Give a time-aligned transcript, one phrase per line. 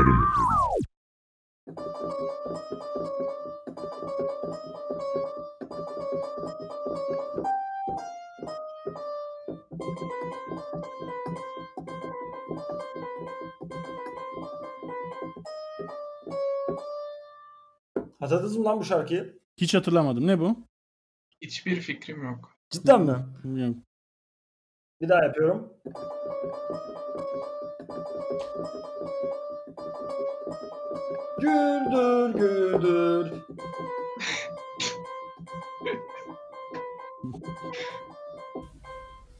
[0.00, 0.30] yaparım.
[18.20, 19.38] Hatırladınız mı lan bu şarkıyı?
[19.56, 20.26] Hiç hatırlamadım.
[20.26, 20.56] Ne bu?
[21.40, 22.52] Hiçbir fikrim yok.
[22.70, 23.26] Cidden mi?
[23.44, 23.82] Bilmiyorum.
[25.00, 25.72] Bir daha yapıyorum.
[31.40, 33.32] Güldür güldür.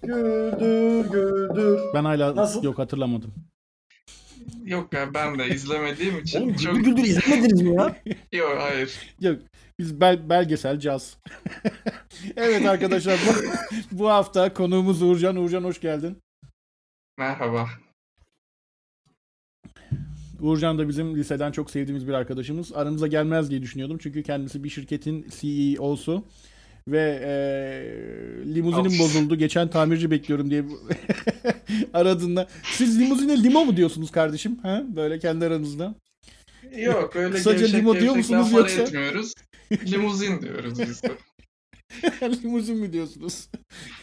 [0.03, 1.81] güldür güldür.
[1.95, 2.63] Ben hala Nasıl?
[2.63, 3.35] yok hatırlamadım.
[4.71, 6.75] Yok ya ben de izlemediğim için Oğlum çok...
[6.75, 7.97] güldür güldür izlemediniz mi ya?
[8.33, 9.15] Yok hayır.
[9.21, 9.39] Yok
[9.79, 11.17] biz bel, belgesel caz.
[12.37, 13.33] evet arkadaşlar bu,
[13.99, 15.37] bu hafta konuğumuz Uğurcan.
[15.37, 16.19] Uğurcan hoş geldin.
[17.19, 17.69] Merhaba.
[20.41, 22.73] Uğurcan da bizim liseden çok sevdiğimiz bir arkadaşımız.
[22.73, 23.99] Aramıza gelmez diye düşünüyordum.
[24.03, 26.25] Çünkü kendisi bir şirketin CEO'su.
[26.89, 28.99] Ve eee limuzinim Of.
[28.99, 29.37] bozuldu.
[29.37, 30.65] Geçen tamirci bekliyorum diye
[31.95, 32.49] aradığında.
[32.73, 34.59] Siz limuzine limo mu diyorsunuz kardeşim?
[34.63, 34.83] Ha?
[34.89, 35.95] Böyle kendi aranızda.
[36.77, 38.83] Yok öyle Kısaca gevşek limo diyor musunuz yoksa?
[38.83, 39.33] etmiyoruz.
[39.73, 41.11] Limuzin diyoruz biz de.
[42.43, 43.49] Limuzin mi diyorsunuz?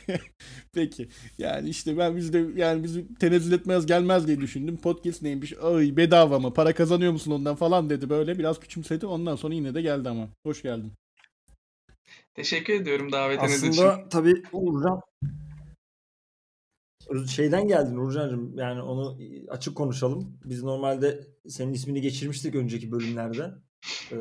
[0.73, 1.09] Peki.
[1.37, 4.77] Yani işte ben bizde yani bizi tenezzül etmez gelmez diye düşündüm.
[4.77, 5.53] Podcast neymiş?
[5.61, 6.53] Ay bedava mı?
[6.53, 8.39] Para kazanıyor musun ondan falan dedi böyle.
[8.39, 9.05] Biraz küçümsedi.
[9.05, 10.27] Ondan sonra yine de geldi ama.
[10.45, 10.91] Hoş geldin.
[12.35, 13.69] Teşekkür ediyorum davetiniz için.
[13.69, 15.01] Aslında tabii Uğurcan
[17.27, 19.17] şeyden geldin Uğurcan'cığım yani onu
[19.49, 20.39] açık konuşalım.
[20.45, 23.53] Biz normalde senin ismini geçirmiştik önceki bölümlerde.
[24.11, 24.15] Ee,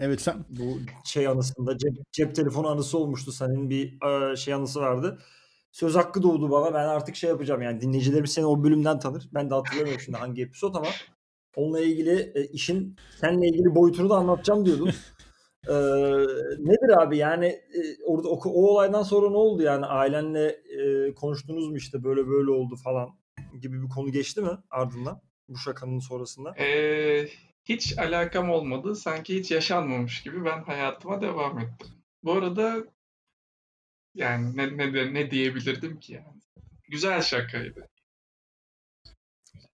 [0.00, 3.32] Evet sen bu şey anısında cep, cep telefonu anısı olmuştu.
[3.32, 3.98] Senin bir
[4.32, 5.18] e, şey anısı vardı.
[5.72, 6.74] Söz hakkı doğdu bana.
[6.74, 9.28] Ben artık şey yapacağım yani dinleyicilerimiz seni o bölümden tanır.
[9.34, 10.86] Ben de hatırlamıyorum şimdi hangi episod ama
[11.56, 14.90] onunla ilgili e, işin seninle ilgili boyutunu da anlatacağım diyordun.
[15.68, 15.72] Ee,
[16.58, 21.68] nedir abi yani e, orada o, o olaydan sonra ne oldu yani ailenle e, konuştunuz
[21.68, 23.10] mu işte böyle böyle oldu falan
[23.60, 26.54] gibi bir konu geçti mi ardından bu şakanın sonrasında?
[26.58, 27.28] Ee,
[27.64, 28.96] hiç alakam olmadı.
[28.96, 31.88] Sanki hiç yaşanmamış gibi ben hayatıma devam ettim.
[32.22, 32.84] Bu arada
[34.14, 36.40] yani ne, ne, ne diyebilirdim ki yani.
[36.88, 37.88] Güzel şakaydı.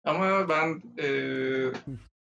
[0.03, 1.71] Ama ben ee,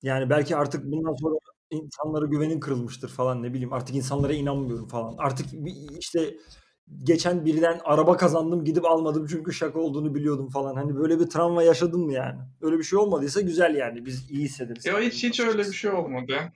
[0.02, 1.36] Yani belki artık bundan sonra
[1.72, 5.16] insanlara güvenin kırılmıştır falan ne bileyim artık insanlara inanmıyorum falan.
[5.18, 5.46] Artık
[6.00, 6.36] işte
[7.03, 10.76] geçen birden araba kazandım gidip almadım çünkü şaka olduğunu biliyordum falan.
[10.76, 12.40] Hani böyle bir travma yaşadın mı yani?
[12.62, 14.86] Öyle bir şey olmadıysa güzel yani biz iyi hissederiz.
[14.86, 16.52] ya hiç hiç öyle bir şey olmadı.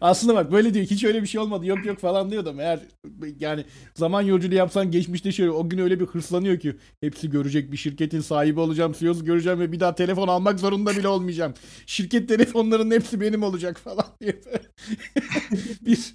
[0.00, 0.86] Aslında bak böyle diyor.
[0.86, 1.66] Hiç öyle bir şey olmadı.
[1.66, 2.80] Yok yok falan diyor da eğer
[3.40, 3.64] yani
[3.94, 8.20] zaman yolculuğu yapsan geçmişte şöyle o gün öyle bir hırslanıyor ki hepsi görecek bir şirketin
[8.20, 11.54] sahibi olacağım, CEO'su göreceğim ve bir daha telefon almak zorunda bile olmayacağım.
[11.86, 14.40] Şirket telefonlarının hepsi benim olacak falan diye.
[15.86, 16.14] bir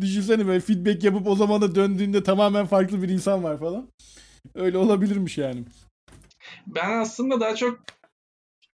[0.00, 3.88] düşünsene böyle feedback yapıp o zamana döndüğünde tamamen farklı bir insan var falan.
[4.54, 5.64] Öyle olabilirmiş yani.
[6.66, 7.80] Ben aslında daha çok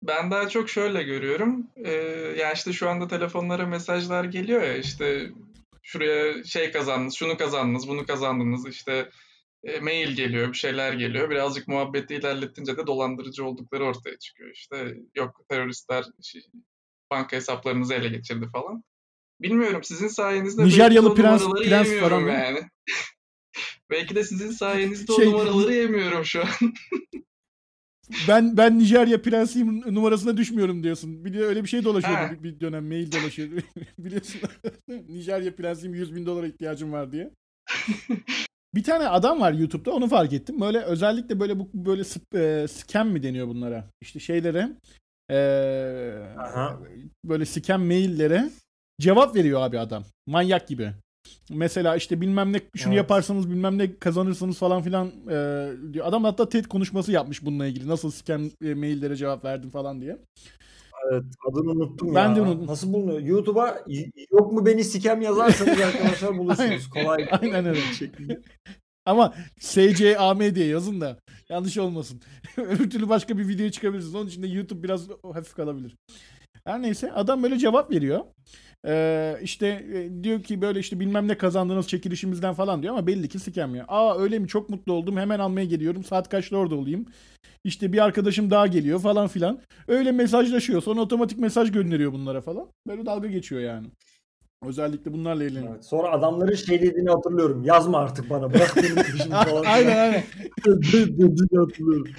[0.03, 1.67] ben daha çok şöyle görüyorum.
[1.77, 1.93] Ee,
[2.39, 5.31] ya işte şu anda telefonlara mesajlar geliyor ya işte
[5.83, 9.11] şuraya şey kazandınız, şunu kazandınız, bunu kazandınız işte
[9.65, 11.31] e, mail geliyor, bir şeyler geliyor.
[11.31, 14.51] Birazcık muhabbeti ilerletince de dolandırıcı oldukları ortaya çıkıyor.
[14.51, 16.43] İşte yok teröristler şey,
[17.11, 18.85] banka hesaplarınızı ele geçirdi falan.
[19.41, 22.61] Bilmiyorum sizin sayenizde Nijeryalı prens- prens falan yani.
[23.91, 26.49] belki de sizin sayenizde Şey- o numaraları yemiyorum şu an.
[28.29, 31.25] Ben ben Nijerya prensiyim numarasına düşmüyorum diyorsun.
[31.25, 33.55] Bir de öyle bir şey dolaşıyordu bir, bir dönem mail dolaşıyordu.
[33.99, 34.41] Biliyorsun.
[35.09, 37.31] Nijerya prensiyim 100 bin dolara ihtiyacım var diye.
[38.75, 40.61] bir tane adam var YouTube'da onu fark ettim.
[40.61, 42.03] Böyle özellikle böyle bu böyle
[42.35, 43.85] e, scam mi deniyor bunlara?
[44.01, 44.69] İşte şeylere
[45.31, 45.39] e,
[46.39, 46.81] Aha.
[47.25, 48.51] böyle scam maillere
[49.01, 50.05] cevap veriyor abi adam.
[50.27, 50.93] Manyak gibi.
[51.51, 52.97] Mesela işte bilmem ne şunu Evet.
[53.03, 56.07] yaparsanız bilmem ne kazanırsınız falan filan e, diyor.
[56.07, 57.89] Adam hatta TED konuşması yapmış bununla ilgili.
[57.89, 60.19] Nasıl scam e, maillere cevap verdim falan diye.
[61.13, 62.37] Evet, adını unuttum Ben ya.
[62.37, 62.67] de unuttum.
[62.67, 63.21] Nasıl bulunuyor?
[63.21, 63.85] YouTube'a
[64.31, 66.91] yok mu beni sikem yazarsanız arkadaşlar bulursunuz.
[66.91, 67.29] Kolay.
[67.41, 68.41] Aynen öyle şeklinde.
[69.07, 71.19] Ama SCAM diye yazın da
[71.49, 72.21] yanlış olmasın.
[72.57, 74.15] Öbür türlü başka bir video çıkabilirsiniz.
[74.15, 75.97] Onun için de YouTube biraz hafif kalabilir.
[76.65, 78.21] Her neyse adam böyle cevap veriyor.
[78.87, 83.29] Ee, işte e, diyor ki böyle işte bilmem ne kazandınız çekilişimizden falan diyor ama belli
[83.29, 83.85] ki ya.
[83.89, 87.07] Aa öyle mi çok mutlu oldum hemen almaya geliyorum saat kaçta orada olayım.
[87.65, 89.61] İşte bir arkadaşım daha geliyor falan filan.
[89.89, 92.67] Öyle mesajlaşıyor sonra otomatik mesaj gönderiyor bunlara falan.
[92.87, 93.87] Böyle dalga geçiyor yani.
[94.67, 95.75] Özellikle bunlarla eğleniyor.
[95.75, 97.65] Evet, Sonra adamların şey dediğini hatırlıyorum.
[97.65, 98.55] Yazma artık bana.
[98.55, 99.65] Bırak benim peşimi falan.
[99.65, 100.25] aynen aynen.
[100.67, 102.13] dediğini hatırlıyorum.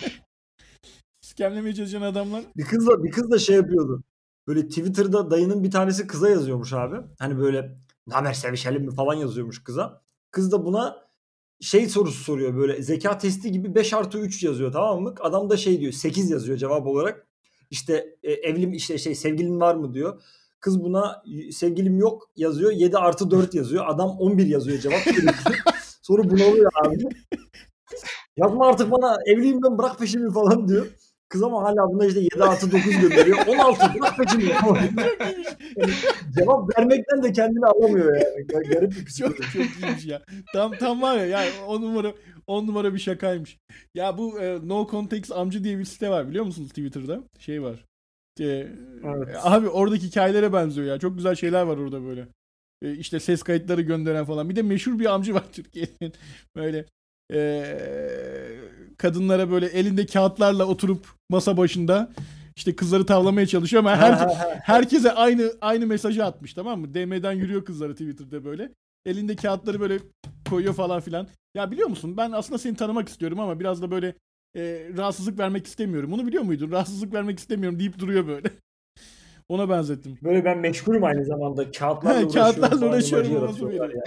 [1.21, 2.43] Skemlemeye çalışan adamlar.
[2.57, 4.03] Bir kız da bir kız da şey yapıyordu.
[4.51, 6.95] Böyle Twitter'da dayının bir tanesi kıza yazıyormuş abi.
[7.19, 7.77] Hani böyle
[8.07, 10.01] namer sevişelim mi falan yazıyormuş kıza.
[10.31, 11.07] Kız da buna
[11.61, 15.15] şey sorusu soruyor böyle zeka testi gibi 5 artı 3 yazıyor tamam mı?
[15.19, 17.27] Adam da şey diyor 8 yazıyor cevap olarak.
[17.69, 20.21] İşte e, evlim işte şey sevgilin var mı diyor.
[20.59, 23.85] Kız buna sevgilim yok yazıyor 7 artı 4 yazıyor.
[23.87, 25.01] Adam 11 yazıyor cevap.
[26.01, 26.97] Sonra bunalıyor abi.
[28.37, 30.87] Yazma artık bana evliyim ben bırak peşimi falan diyor.
[31.31, 33.37] Kız ama hala buna işte 7 artı 9 gönderiyor.
[33.47, 34.15] 16 bırak
[34.61, 34.77] falan.
[35.77, 35.93] Yani
[36.39, 38.45] cevap vermekten de kendini alamıyor yani.
[38.47, 39.41] Gar- Garip bir Çok psikoloji.
[39.53, 40.21] çok iyiymiş ya.
[40.53, 42.13] Tam tam var ya yani on numara
[42.47, 43.57] on numara bir şakaymış.
[43.95, 47.23] Ya bu e, No Context amcı diye bir site var biliyor musunuz Twitter'da?
[47.39, 47.85] Şey var.
[48.39, 48.67] E,
[49.05, 49.35] Evet.
[49.43, 50.99] Abi oradaki hikayelere benziyor ya.
[50.99, 52.27] Çok güzel şeyler var orada böyle.
[52.81, 54.49] E, işte ses kayıtları gönderen falan.
[54.49, 56.13] Bir de meşhur bir amcı var Türkiye'nin.
[56.55, 56.85] Böyle
[57.33, 57.39] e,
[59.01, 62.11] kadınlara böyle elinde kağıtlarla oturup masa başında
[62.55, 64.13] işte kızları tavlamaya çalışıyor ama her,
[64.63, 66.93] herkese aynı aynı mesajı atmış tamam mı?
[66.93, 68.69] DM'den yürüyor kızları Twitter'da böyle.
[69.05, 69.99] Elinde kağıtları böyle
[70.49, 71.27] koyuyor falan filan.
[71.55, 74.07] Ya biliyor musun ben aslında seni tanımak istiyorum ama biraz da böyle
[74.55, 74.61] e,
[74.97, 76.11] rahatsızlık vermek istemiyorum.
[76.11, 76.71] Bunu biliyor muydun?
[76.71, 78.49] Rahatsızlık vermek istemiyorum deyip duruyor böyle.
[79.49, 80.17] Ona benzettim.
[80.23, 81.71] Böyle ben meşgulüm aynı zamanda.
[81.71, 82.61] Kağıtlarla uğraşıyorum.
[82.61, 84.01] kağıtlarla uğraşıyorum.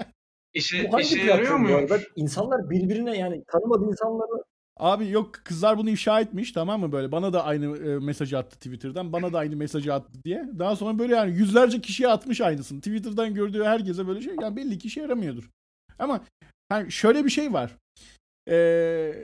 [0.54, 1.74] İşe, Bu hangi işe yarıyor mu?
[1.74, 1.98] arada?
[2.16, 4.42] İnsanlar birbirine yani tanımadığı insanları
[4.76, 8.56] Abi yok kızlar bunu ifşa etmiş tamam mı böyle bana da aynı e, mesajı attı
[8.56, 10.48] Twitter'dan bana da aynı mesajı attı diye.
[10.58, 12.78] Daha sonra böyle yani yüzlerce kişiye atmış aynısını.
[12.80, 15.50] Twitter'dan gördüğü herkese böyle şey yani belli ki işe yaramıyordur.
[15.98, 16.24] Ama
[16.68, 17.76] hani şöyle bir şey var.
[18.48, 19.14] Ee,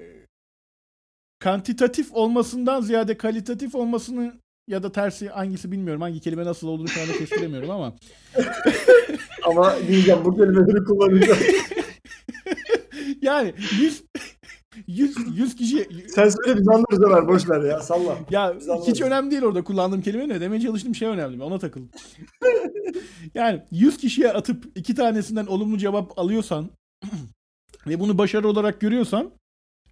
[1.38, 4.32] kantitatif olmasından ziyade kalitatif olmasını
[4.68, 6.02] ya da tersi hangisi bilmiyorum.
[6.02, 7.94] Hangi kelime nasıl olduğunu şu anda kestiremiyorum ama.
[9.46, 11.38] ama diyeceğim bu kelimeleri kullanacağım.
[13.22, 14.02] yani 100
[14.86, 18.18] 100 100 kişi Sen söyle biz anlarız Ömer boş ver ya salla.
[18.30, 18.88] Ya Biz anlarız.
[18.88, 20.40] hiç önemli değil orada kullandığım kelime ne?
[20.40, 21.42] Demeye çalıştığım şey önemli.
[21.42, 21.90] Ona takıldım.
[23.34, 26.70] yani 100 kişiye atıp iki tanesinden olumlu cevap alıyorsan
[27.86, 29.30] ve bunu başarı olarak görüyorsan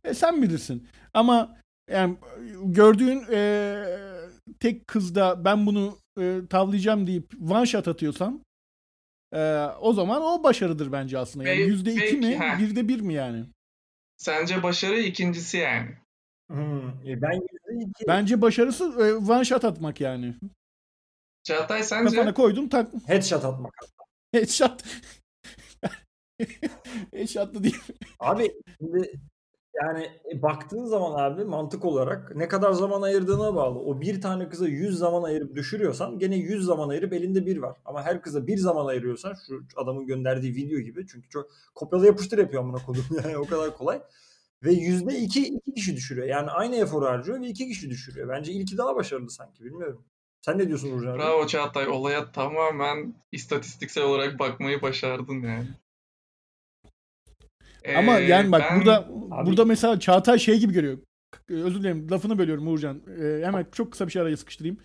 [0.05, 0.87] e, sen bilirsin.
[1.15, 1.57] Ama
[1.91, 2.17] yani
[2.65, 3.85] gördüğün e,
[4.61, 8.45] tek kızda ben bunu e, tavlayacağım deyip one shot atıyorsan
[9.33, 11.49] e, o zaman o başarıdır bence aslında.
[11.49, 12.37] Yani yüzde iki mi?
[12.37, 12.59] ha.
[12.59, 13.45] Birde bir mi yani?
[14.17, 15.91] Sence başarı ikincisi yani.
[16.51, 16.89] Hmm.
[16.89, 20.35] E ben yüzde iki Bence başarısı e, one shot atmak yani.
[21.43, 22.17] Çağatay sence?
[22.17, 23.75] Kafana koydun tak headshot atmak.
[24.33, 24.83] Headshot.
[27.13, 27.83] Headshot da değil.
[28.21, 29.13] Abi şimdi
[29.83, 33.79] yani e, baktığın zaman abi mantık olarak ne kadar zaman ayırdığına bağlı.
[33.79, 37.77] O bir tane kıza 100 zaman ayırıp düşürüyorsan gene 100 zaman ayırıp elinde bir var.
[37.85, 42.39] Ama her kıza bir zaman ayırıyorsan şu adamın gönderdiği video gibi çünkü çok kopyala yapıştır
[42.39, 44.03] yapıyor amına kodum yani o kadar kolay.
[44.65, 46.27] Ve yüzde iki, iki kişi düşürüyor.
[46.27, 48.29] Yani aynı eforu harcıyor ve iki kişi düşürüyor.
[48.29, 50.05] Bence ilki daha başarılı sanki bilmiyorum.
[50.41, 51.19] Sen ne diyorsun abi?
[51.19, 51.89] Bravo Çağatay.
[51.89, 55.69] Olaya tamamen istatistiksel olarak bakmayı başardın yani.
[57.97, 60.99] Ama Ee, yani bak ben- burada Abi- burada mesela Çağatay şey gibi görüyor.
[61.49, 63.03] Özür dilerim lafını bölüyorum Uğurcan.
[63.21, 64.79] Ee, hemen çok kısa bir şey araya sıkıştırayım.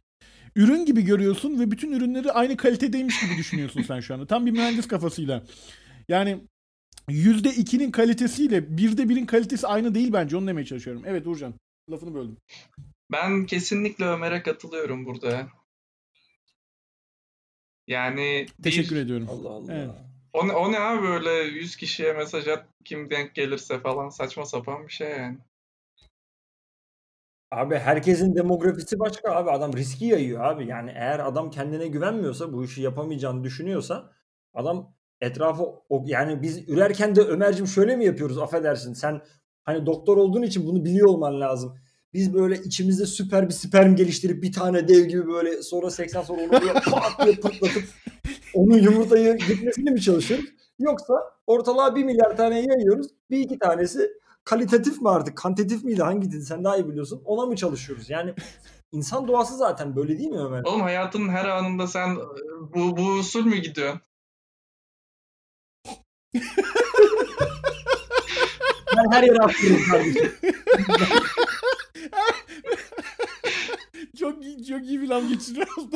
[0.55, 4.27] Ürün gibi görüyorsun ve bütün ürünleri aynı kalitedeymiş gibi düşünüyorsun sen şu anda.
[4.27, 5.43] Tam bir mühendis kafasıyla.
[6.09, 6.43] Yani
[7.09, 10.37] yüzde ikinin kalitesiyle birde birin kalitesi aynı değil bence.
[10.37, 11.03] Onu demeye çalışıyorum.
[11.05, 11.53] Evet Uğurcan.
[11.91, 12.37] Lafını böldüm.
[13.11, 15.47] Ben kesinlikle Ömer'e katılıyorum burada.
[17.87, 19.27] Yani bir- Teşekkür ediyorum.
[19.29, 19.73] Allah Allah.
[19.73, 19.89] Evet.
[20.33, 24.45] O ne, o ne abi böyle 100 kişiye mesaj at kim denk gelirse falan saçma
[24.45, 25.37] sapan bir şey yani.
[27.51, 29.51] Abi herkesin demografisi başka abi.
[29.51, 30.67] Adam riski yayıyor abi.
[30.67, 34.11] Yani eğer adam kendine güvenmiyorsa, bu işi yapamayacağını düşünüyorsa
[34.53, 35.63] adam etrafı
[36.05, 38.93] yani biz ürerken de Ömer'cim şöyle mi yapıyoruz affedersin.
[38.93, 39.21] Sen
[39.63, 41.77] hani doktor olduğun için bunu biliyor olman lazım.
[42.13, 46.41] Biz böyle içimizde süper bir sperm geliştirip bir tane dev gibi böyle sonra 80 sonra
[46.41, 47.83] onu böyle pat diye pırtlatıp
[48.53, 50.45] onun yumurtayı gitmesini mi çalışıyoruz?
[50.79, 51.13] Yoksa
[51.47, 53.07] ortalığa bir milyar tane yayıyoruz.
[53.31, 54.11] Bir iki tanesi
[54.43, 55.37] kalitatif mi artık?
[55.37, 56.03] Kantitatif miydi?
[56.03, 56.41] Hangiydi?
[56.41, 57.21] Sen daha iyi biliyorsun.
[57.25, 58.09] Ona mı çalışıyoruz?
[58.09, 58.33] Yani
[58.91, 60.63] insan doğası zaten böyle değil mi Ömer?
[60.63, 62.17] Oğlum hayatının her anında sen
[62.75, 64.01] bu, bu usul mü gidiyorsun?
[68.97, 70.31] Ben her yere attırırım kardeşim.
[74.19, 75.95] çok iyi, çok iyi bir laf geçiriyor oldu.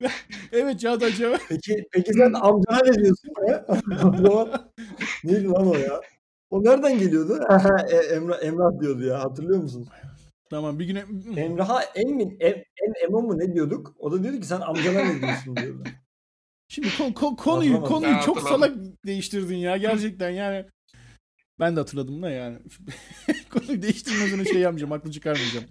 [0.52, 1.40] evet Çağatay cevap.
[1.48, 3.30] Peki, peki sen amcana ne diyorsun?
[4.22, 4.70] Zaman
[5.24, 6.00] neydi lan o ya?
[6.50, 7.40] O nereden geliyordu?
[7.90, 9.24] E, Emrah, Emrah diyordu ya.
[9.24, 9.88] Hatırlıyor musun?
[10.50, 11.04] Tamam bir güne
[11.36, 13.94] Emrah'a Emin, em, em, Emo mu ne diyorduk?
[13.98, 15.82] O da diyordu ki sen amcana ne diyorsun diyordu.
[16.68, 18.72] Şimdi ko- ko- konuyu konuyu çok salak
[19.06, 20.64] değiştirdin ya gerçekten yani.
[21.60, 22.58] Ben de hatırladım da yani.
[23.50, 24.90] Konuyu değiştirmeden şey yapmayacağım.
[24.90, 25.64] Haklı çıkarmayacağım.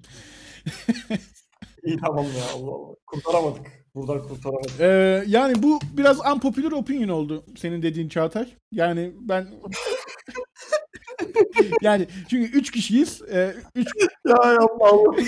[1.83, 2.95] İyi tamam ya Allah Allah.
[3.05, 3.67] Kurtaramadık.
[3.95, 4.79] Buradan kurtaramadık.
[4.79, 8.47] Ee, yani bu biraz unpopular opinion oldu senin dediğin Çağatay.
[8.71, 9.47] Yani ben
[11.81, 13.21] yani çünkü 3 kişiyiz.
[13.75, 13.87] 3
[14.27, 15.25] Ya yapma Allah'ım ya.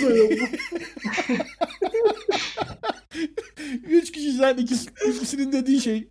[3.88, 6.08] 3 kişiden ikisi, ikisinin dediği şey.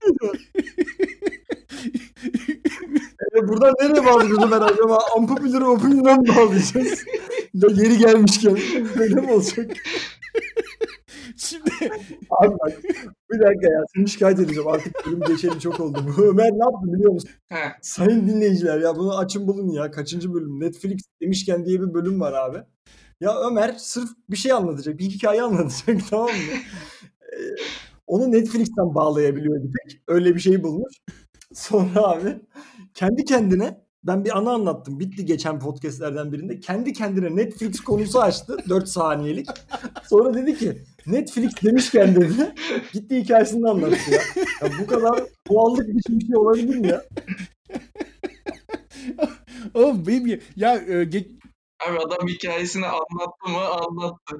[3.36, 5.00] E, buradan nereye bağlayacağız Ömer acaba?
[5.18, 7.06] Unpopular opinion'a mı bağlayacağız?
[7.54, 8.58] Ya yeri gelmişken
[8.98, 9.72] böyle mi olacak?
[11.38, 11.72] Şimdi
[12.30, 12.84] Abi bak
[13.32, 16.06] bir dakika ya seni şikayet edeceğim artık bölüm geçeli çok oldu.
[16.18, 17.30] Bu Ömer ne yaptı biliyor musun?
[17.50, 17.70] Heh.
[17.82, 19.92] Sayın dinleyiciler ya bunu açın bulun ya.
[19.92, 20.60] Kaçıncı bölüm?
[20.60, 22.58] Netflix demişken diye bir bölüm var abi.
[23.22, 25.00] Ya Ömer sırf bir şey anlatacak.
[25.00, 26.34] Bir hikaye anlatacak tamam mı?
[27.34, 27.38] Ee,
[28.08, 30.02] onu Netflix'ten bağlayabiliyor bir tek.
[30.08, 30.94] Öyle bir şey bulmuş.
[31.54, 32.36] Sonra abi
[32.94, 35.00] kendi kendine ben bir anı anlattım.
[35.00, 36.60] Bitti geçen podcastlerden birinde.
[36.60, 38.58] Kendi kendine Netflix konusu açtı.
[38.70, 39.48] 4 saniyelik.
[40.10, 42.56] Sonra dedi ki Netflix demişken dedi.
[42.94, 44.22] Gitti hikayesini anlattı ya.
[44.62, 47.06] ya bu kadar doğallık bir şey olabilir mi ya?
[49.74, 51.42] oğlum benim ya, ya, e, ge-
[51.90, 54.38] Abi adam hikayesini anlattı mı anlattı.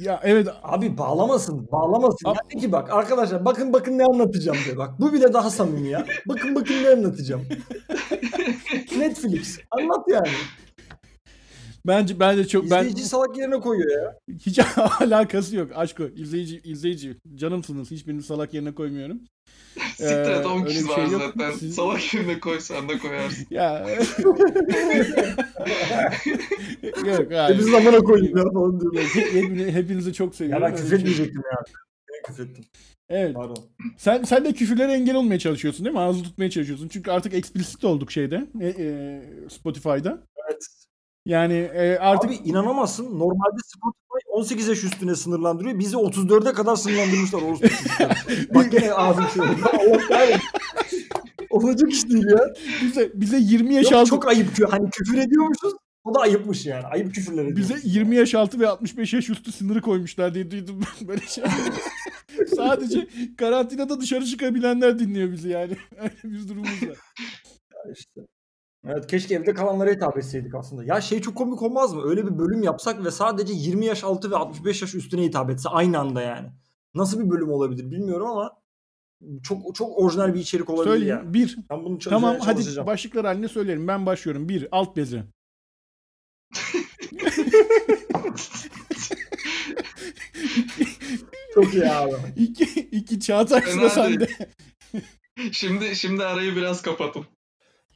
[0.00, 2.28] Ya evet Abi bağlamasın, bağlamasın.
[2.28, 4.76] Abi- Yani ki bak arkadaşlar bakın bakın ne anlatacağım diye.
[4.78, 6.06] Bak bu bile daha samimi ya.
[6.28, 7.42] Bakın bakın ne anlatacağım.
[8.98, 9.58] Netflix.
[9.70, 10.28] Anlat yani.
[11.86, 14.18] bence bence çok ben İzleyici salak yerine koyuyor ya.
[14.46, 14.58] hiç
[15.00, 15.70] alakası yok.
[15.74, 16.04] Aşk o.
[16.04, 17.90] İzleyici izleyici canımsınız.
[17.90, 19.20] Hiçbirini salak yerine koymuyorum.
[19.96, 21.22] Siktir et 10 öyle kişi bir var şey yok.
[21.36, 21.50] zaten.
[21.50, 23.46] Siz- Salak yerine koy sen de koyarsın.
[23.50, 23.86] Ya.
[27.06, 27.58] yok E hayır.
[27.58, 28.94] biz zamana koyayım ya falan diyor.
[28.94, 30.62] Yok, hepini- hepinizi çok Ya seviyorum.
[30.62, 30.98] ben Öyle küfür şey.
[30.98, 31.58] etmeyecektim ya.
[32.08, 32.64] Ben küfür ettim.
[33.08, 33.34] Evet.
[33.34, 33.56] Pardon.
[33.98, 36.00] Sen sen de küfürlere engel olmaya çalışıyorsun değil mi?
[36.02, 36.88] Ağzı tutmaya çalışıyorsun.
[36.88, 38.46] Çünkü artık explicit olduk şeyde.
[38.60, 40.18] e, e, Spotify'da.
[41.26, 43.18] Yani e, artık Abi inanamazsın.
[43.18, 45.78] Normalde Spotify 18 yaş üstüne sınırlandırıyor.
[45.78, 47.42] Bizi 34'e kadar sınırlandırmışlar.
[47.42, 47.66] orospu.
[48.54, 49.50] Bak gene ağzım şey oldu.
[49.72, 50.48] Allah kahretsin.
[51.50, 52.54] Olacak iş değil ya.
[52.82, 54.72] bize bize 20 yaş Yok, altı çok ayıp.
[54.72, 55.72] Hani küfür ediyormuşuz.
[56.04, 56.86] O da ayıpmış yani.
[56.86, 57.74] Ayıp küfürler ediyoruz.
[57.74, 61.44] bize 20 yaş altı ve 65 yaş üstü sınırı koymuşlar diye duydum ben böyle şey.
[62.56, 65.76] Sadece karantinada dışarı çıkabilenler dinliyor bizi yani.
[65.98, 66.96] Öyle bir durumumuz var.
[67.96, 68.20] İşte.
[68.88, 70.84] Evet keşke evde kalanlara hitap etseydik aslında.
[70.84, 72.02] Ya şey çok komik olmaz mı?
[72.04, 75.68] Öyle bir bölüm yapsak ve sadece 20 yaş altı ve 65 yaş üstüne hitap etse
[75.68, 76.48] aynı anda yani.
[76.94, 78.62] Nasıl bir bölüm olabilir bilmiyorum ama
[79.42, 81.16] çok çok orijinal bir içerik olabilir Söyleyeyim.
[81.16, 81.34] yani.
[81.34, 81.56] Bir.
[81.70, 83.88] Ben bunu Tamam tamam, hadi başlıklar halinde söylerim.
[83.88, 84.48] Ben başlıyorum.
[84.48, 84.68] Bir.
[84.72, 85.22] Alt bezi.
[91.54, 92.12] Çok iyi abi.
[92.36, 94.28] İki, iki Çağatay sıra sende.
[95.52, 97.26] Şimdi şimdi arayı biraz kapatın.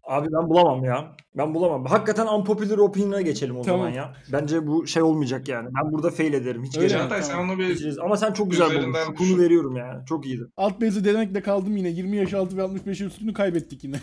[0.08, 1.16] Abi ben bulamam ya.
[1.36, 1.84] Ben bulamam.
[1.84, 3.80] Hakikaten unpopular opinion'a geçelim o Tamam.
[3.80, 4.14] zaman ya.
[4.32, 5.68] Bence bu şey olmayacak yani.
[5.78, 6.64] Ben burada fail ederim.
[6.64, 7.00] Hiç Öyle mi?
[7.00, 7.98] Çağatay sen onu bir Geçeceğiz.
[7.98, 8.92] Ama sen çok güzel Şu düşün.
[9.18, 10.06] Konu veriyorum yani.
[10.06, 10.42] Çok iyiydi.
[10.56, 11.88] Alt bezi demekle kaldım yine.
[11.88, 13.96] 20 yaş altı ve 65 yaş üstünü kaybettik yine.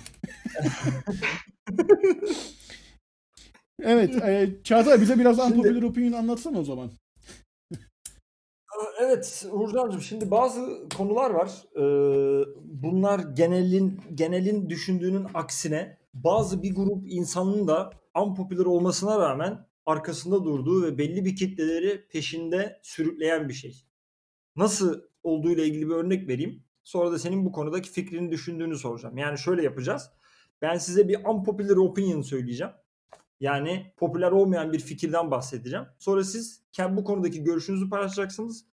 [3.83, 4.15] evet.
[4.24, 6.91] E, Çağatay bize biraz Şimdi- unpopular opinion anlatsana o zaman.
[9.00, 11.51] Evet Uğurcan'cığım şimdi bazı konular var.
[11.75, 17.91] Ee, bunlar genelin genelin düşündüğünün aksine bazı bir grup insanın da
[18.22, 23.86] unpopular olmasına rağmen arkasında durduğu ve belli bir kitleleri peşinde sürükleyen bir şey.
[24.55, 26.63] Nasıl olduğuyla ilgili bir örnek vereyim.
[26.84, 29.17] Sonra da senin bu konudaki fikrini düşündüğünü soracağım.
[29.17, 30.10] Yani şöyle yapacağız.
[30.62, 32.74] Ben size bir unpopular opinion söyleyeceğim.
[33.39, 35.85] Yani popüler olmayan bir fikirden bahsedeceğim.
[35.99, 38.65] Sonra siz bu konudaki görüşünüzü paylaşacaksınız.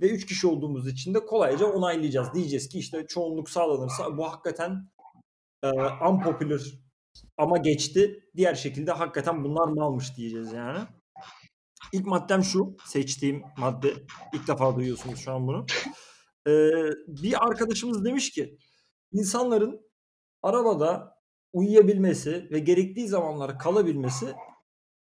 [0.00, 2.34] Ve 3 kişi olduğumuz için de kolayca onaylayacağız.
[2.34, 4.90] Diyeceğiz ki işte çoğunluk sağlanırsa bu hakikaten
[5.62, 5.68] e,
[6.10, 6.62] unpopular
[7.36, 8.28] ama geçti.
[8.36, 10.78] Diğer şekilde hakikaten bunlar malmış diyeceğiz yani.
[11.92, 12.76] İlk maddem şu.
[12.86, 13.94] Seçtiğim madde.
[14.34, 15.66] ilk defa duyuyorsunuz şu an bunu.
[16.48, 16.70] Ee,
[17.06, 18.58] bir arkadaşımız demiş ki
[19.12, 19.80] insanların
[20.42, 21.11] arabada
[21.52, 24.34] uyuyabilmesi ve gerektiği zamanlar kalabilmesi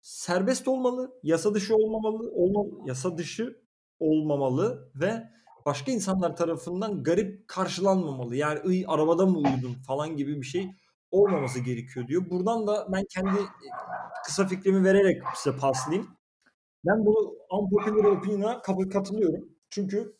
[0.02, 3.58] serbest olmalı, yasa dışı olmamalı, olma, yasa dışı
[4.00, 5.24] olmamalı ve
[5.66, 8.36] başka insanlar tarafından garip karşılanmamalı.
[8.36, 10.72] Yani "Iy, arabada mı uyudun falan gibi bir şey
[11.12, 12.30] olmaması gerekiyor diyor.
[12.30, 13.46] Buradan da ben kendi e,
[14.26, 16.08] kısa fikrimi vererek size paslayayım.
[16.86, 18.62] Ben bu unpopular opinion'a
[18.92, 19.50] katılıyorum.
[19.70, 20.18] Çünkü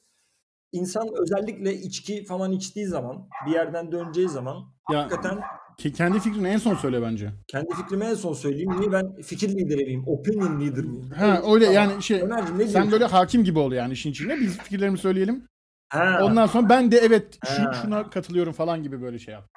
[0.72, 4.58] insan özellikle içki falan içtiği zaman, bir yerden döneceği zaman
[4.92, 5.42] Ya hakikaten
[5.78, 7.32] ke- kendi fikrini en son söyle bence.
[7.48, 8.80] kendi fikrimi en son söyleyeyim.
[8.80, 10.04] Niye ben fikir lideri miyim?
[10.08, 11.10] Opinion leader miyim?
[11.18, 11.74] Ha öyle Tamam.
[11.90, 12.92] yani şey Öner'cim ne sen diyorsun?
[12.92, 14.40] böyle hakim gibi ol yani işin içinde.
[14.40, 15.48] Biz fikirlerimizi söyleyelim.
[15.90, 17.74] Ha, Ondan sonra ben de evet şu, Ha.
[17.84, 19.50] şuna katılıyorum falan gibi böyle şey yap.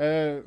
[0.00, 0.42] Ee,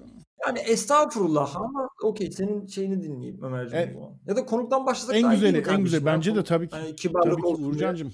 [0.48, 3.88] Yani estağfurullah ama okey senin şeyini dinleyeyim Ömerciğim.
[3.90, 3.98] E-
[4.28, 6.06] ya da konuktan başlasak en daha iyi değil güzeli, en güzel.
[6.06, 6.76] Bence de Yani tabii ki.
[6.76, 7.62] Hani kibarlık Tabii ki.
[7.64, 8.14] Uğurcan'cığım.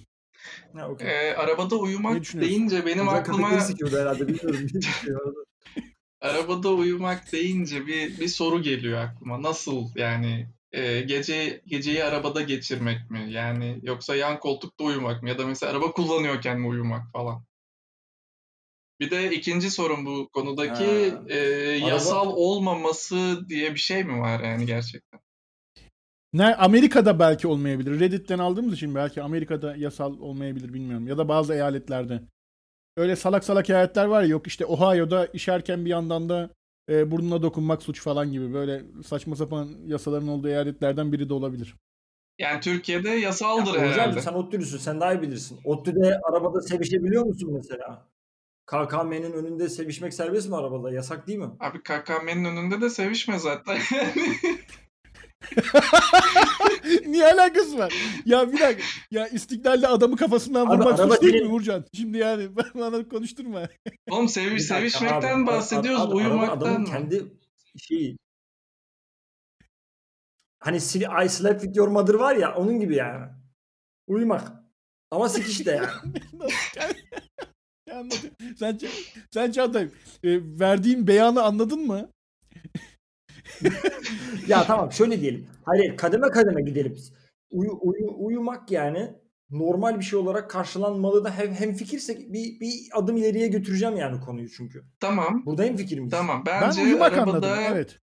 [0.73, 1.07] Ha, okey.
[1.29, 4.67] Ee, arabada uyumak deyince benim aklıma herhalde bilmiyorum.
[6.21, 9.41] Arabada uyumak deyince bir bir soru geliyor aklıma.
[9.41, 13.27] Nasıl yani e, gece geceyi arabada geçirmek mi?
[13.29, 15.29] Yani yoksa yan koltukta uyumak mı?
[15.29, 17.43] Ya da mesela araba kullanıyorken mi uyumak falan?
[18.99, 21.23] Bir de ikinci sorun bu konudaki Ha.
[21.27, 21.37] e,
[21.87, 25.19] yasal olmaması diye bir şey mi var yani gerçekten?
[26.33, 27.99] Ne Amerika'da belki olmayabilir.
[27.99, 31.07] Reddit'ten aldığımız için belki Amerika'da yasal olmayabilir bilmiyorum.
[31.07, 32.21] Ya da bazı eyaletlerde.
[32.99, 36.49] Öyle salak salak eyaletler var ya yok işte Ohio'da işerken bir yandan da
[36.89, 41.75] e, burnuna dokunmak suç falan gibi böyle saçma sapan yasaların olduğu eyaletlerden biri de olabilir.
[42.39, 44.09] Yani Türkiye'de yasaldır Ya, herhalde.
[44.09, 45.59] Hocam sen ODTÜ'lüsün sen daha iyi bilirsin.
[45.63, 48.07] ODTÜ'de arabada sevişebiliyor musun mesela?
[48.65, 50.91] KKM'nin önünde sevişmek serbest mi arabada?
[50.91, 51.49] Yasak değil mi?
[51.59, 53.77] Abi KKM'nin önünde de sevişme zaten.
[57.05, 57.93] Niye alakası var?
[58.25, 58.83] Ya bir dakika.
[59.11, 61.85] Ya istiklalde adamı kafasından Abi vurmak araba suç değil mi Uğurcan?
[61.93, 63.69] Şimdi yani bana konuşturma.
[64.11, 66.87] Oğlum seviş, dakika sevişmekten abi, bahsediyoruz, abi, araba uyumaktan adamın mı?
[66.87, 67.23] kendi
[67.77, 68.17] şeyi.
[70.59, 73.25] Hani sil- I slept with your mother var ya onun gibi yani.
[74.07, 74.51] Uyumak.
[75.11, 75.87] Ama sikiş de yani.
[76.33, 76.79] Nasıl?
[77.87, 78.29] Ya anladım.
[78.59, 78.79] Sen,
[79.31, 79.89] sen Çağatay e,
[80.59, 82.11] verdiğim beyanı anladın mı?
[84.47, 85.47] Ya tamam şöyle diyelim.
[85.65, 86.97] Hayır kademe kademe gidelim.
[87.51, 89.13] Uyu, uyu, uyumak yani
[89.49, 94.21] normal bir şey olarak karşılanmalı da hem, hem fikirsek bir, bir adım ileriye götüreceğim yani
[94.21, 94.83] konuyu çünkü.
[94.99, 96.11] Tamam, Burada hem fikir miyiz?
[96.11, 96.43] tamam.
[96.45, 97.63] Ben Bence uyumak arabada, anladım.
[97.71, 97.99] Evet.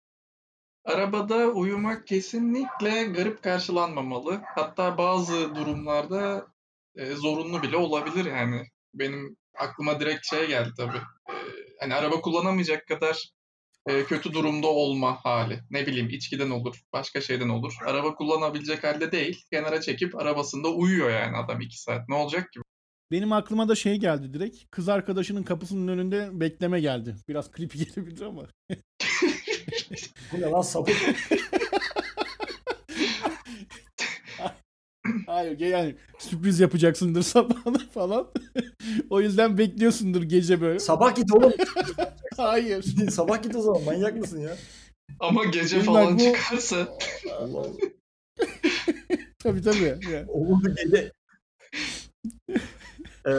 [0.85, 4.41] arabada uyumak kesinlikle garip karşılanmamalı.
[4.55, 6.47] Hatta bazı durumlarda
[6.95, 8.61] e, zorunlu bile olabilir yani.
[8.93, 10.97] Benim aklıma direkt şey geldi tabii.
[11.29, 11.35] E,
[11.79, 13.31] hani araba kullanamayacak kadar
[13.87, 15.59] e, kötü durumda olma hali.
[15.69, 17.73] Ne bileyim içkiden olur, başka şeyden olur.
[17.85, 19.45] Araba kullanabilecek halde değil.
[19.51, 22.09] Kenara çekip arabasında uyuyor yani adam iki saat.
[22.09, 22.59] Ne olacak ki?
[23.11, 24.57] Benim aklıma da şey geldi direkt.
[24.71, 27.15] Kız arkadaşının kapısının önünde bekleme geldi.
[27.29, 28.47] Biraz creepy gelebilir ama.
[30.31, 30.95] Bu ne lan sapık.
[35.31, 38.27] Hayır yani sürpriz yapacaksındır sabahına falan.
[39.09, 40.79] o yüzden bekliyorsundur gece böyle.
[40.79, 41.53] Sabah git oğlum.
[42.37, 42.83] Hayır.
[43.11, 44.57] Sabah git o zaman manyak mısın ya?
[45.19, 46.87] Ama gece Benim falan bu- çıkarsa
[47.39, 47.67] Allah Allah.
[49.39, 49.97] Tabii tabii.
[50.11, 50.25] Yani.
[50.27, 51.11] Olurdu gece.
[53.27, 53.31] Ee,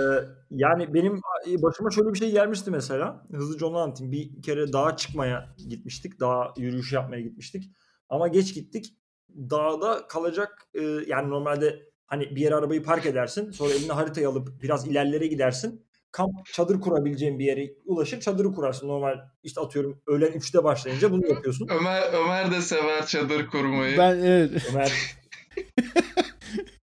[0.50, 3.26] yani benim başıma şöyle bir şey gelmişti mesela.
[3.33, 4.12] Hızlıca onu anlatayım.
[4.12, 6.20] Bir kere dağa çıkmaya gitmiştik.
[6.20, 7.70] Dağ yürüyüş yapmaya gitmiştik.
[8.09, 8.94] Ama geç gittik.
[9.35, 13.51] Dağda kalacak e, yani normalde hani bir yere arabayı park edersin.
[13.51, 15.87] Sonra eline haritayı alıp biraz ilerlere gidersin.
[16.12, 18.88] Kamp çadır kurabileceğin bir yere ulaşır çadırı kurarsın.
[18.88, 21.68] Normal işte atıyorum öğlen 3'te başlayınca bunu yapıyorsun.
[21.68, 23.99] Ömer Ömer de sever çadır kurmayı.
[23.99, 24.51] Ben evet.
[24.71, 24.92] Ömer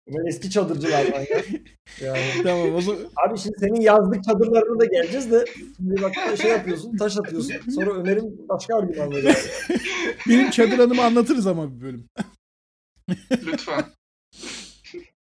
[0.08, 1.44] Ömer eski çadırcılardan ya.
[2.02, 2.44] Yani.
[2.44, 5.46] tamam o zaman Abi şimdi senin yazlık çadırlarına da geleceğiz de
[5.78, 9.34] şimdi bak şey yapıyorsun taş atıyorsun sonra Ömer'in başka argümanları
[10.30, 12.10] benim çadır anımı anlatırız ama bir bölüm.
[13.46, 13.86] Lütfen.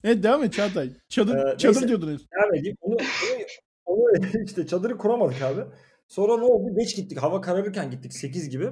[0.04, 0.92] Evet devam et Çağatay.
[1.10, 1.88] Çadır, Ee, çadır neyse.
[1.88, 2.26] diyordunuz.
[2.32, 2.78] Devam edeyim.
[2.82, 2.96] Onu,
[3.86, 4.10] onu, onu
[4.46, 5.62] işte çadırı kuramadık abi.
[6.08, 6.76] Sonra ne oldu?
[6.80, 7.18] Geç gittik.
[7.18, 8.66] Hava kararırken gittik 8 gibi.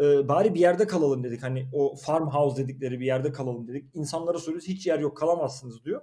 [0.00, 1.42] Ee, bari bir yerde kalalım dedik.
[1.42, 3.90] Hani o farmhouse dedikleri bir yerde kalalım dedik.
[3.94, 6.02] İnsanlara soruyoruz hiç yer yok kalamazsınız diyor.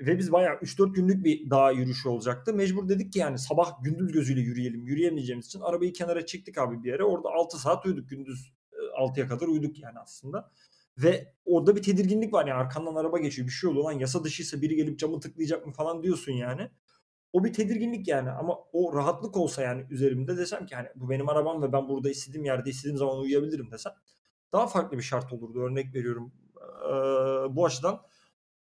[0.00, 2.54] Ve biz bayağı 3-4 günlük bir dağ yürüyüşü olacaktı.
[2.54, 4.86] Mecbur dedik ki yani sabah gündüz gözüyle yürüyelim.
[4.86, 7.04] Yürüyemeyeceğimiz için arabayı kenara çektik abi bir yere.
[7.04, 8.08] Orada 6 saat uyuduk.
[8.10, 10.50] Gündüz e, 6'ya kadar uyuduk yani aslında.
[10.98, 14.62] Ve orada bir tedirginlik var yani arkandan araba geçiyor bir şey oluyor lan yasa dışıysa
[14.62, 16.70] biri gelip camı tıklayacak mı falan diyorsun yani.
[17.32, 21.28] O bir tedirginlik yani ama o rahatlık olsa yani üzerimde desem ki hani bu benim
[21.28, 23.92] arabam ve ben burada istediğim yerde istediğim zaman uyuyabilirim desem
[24.52, 26.32] daha farklı bir şart olurdu örnek veriyorum.
[26.84, 28.00] Ee, bu açıdan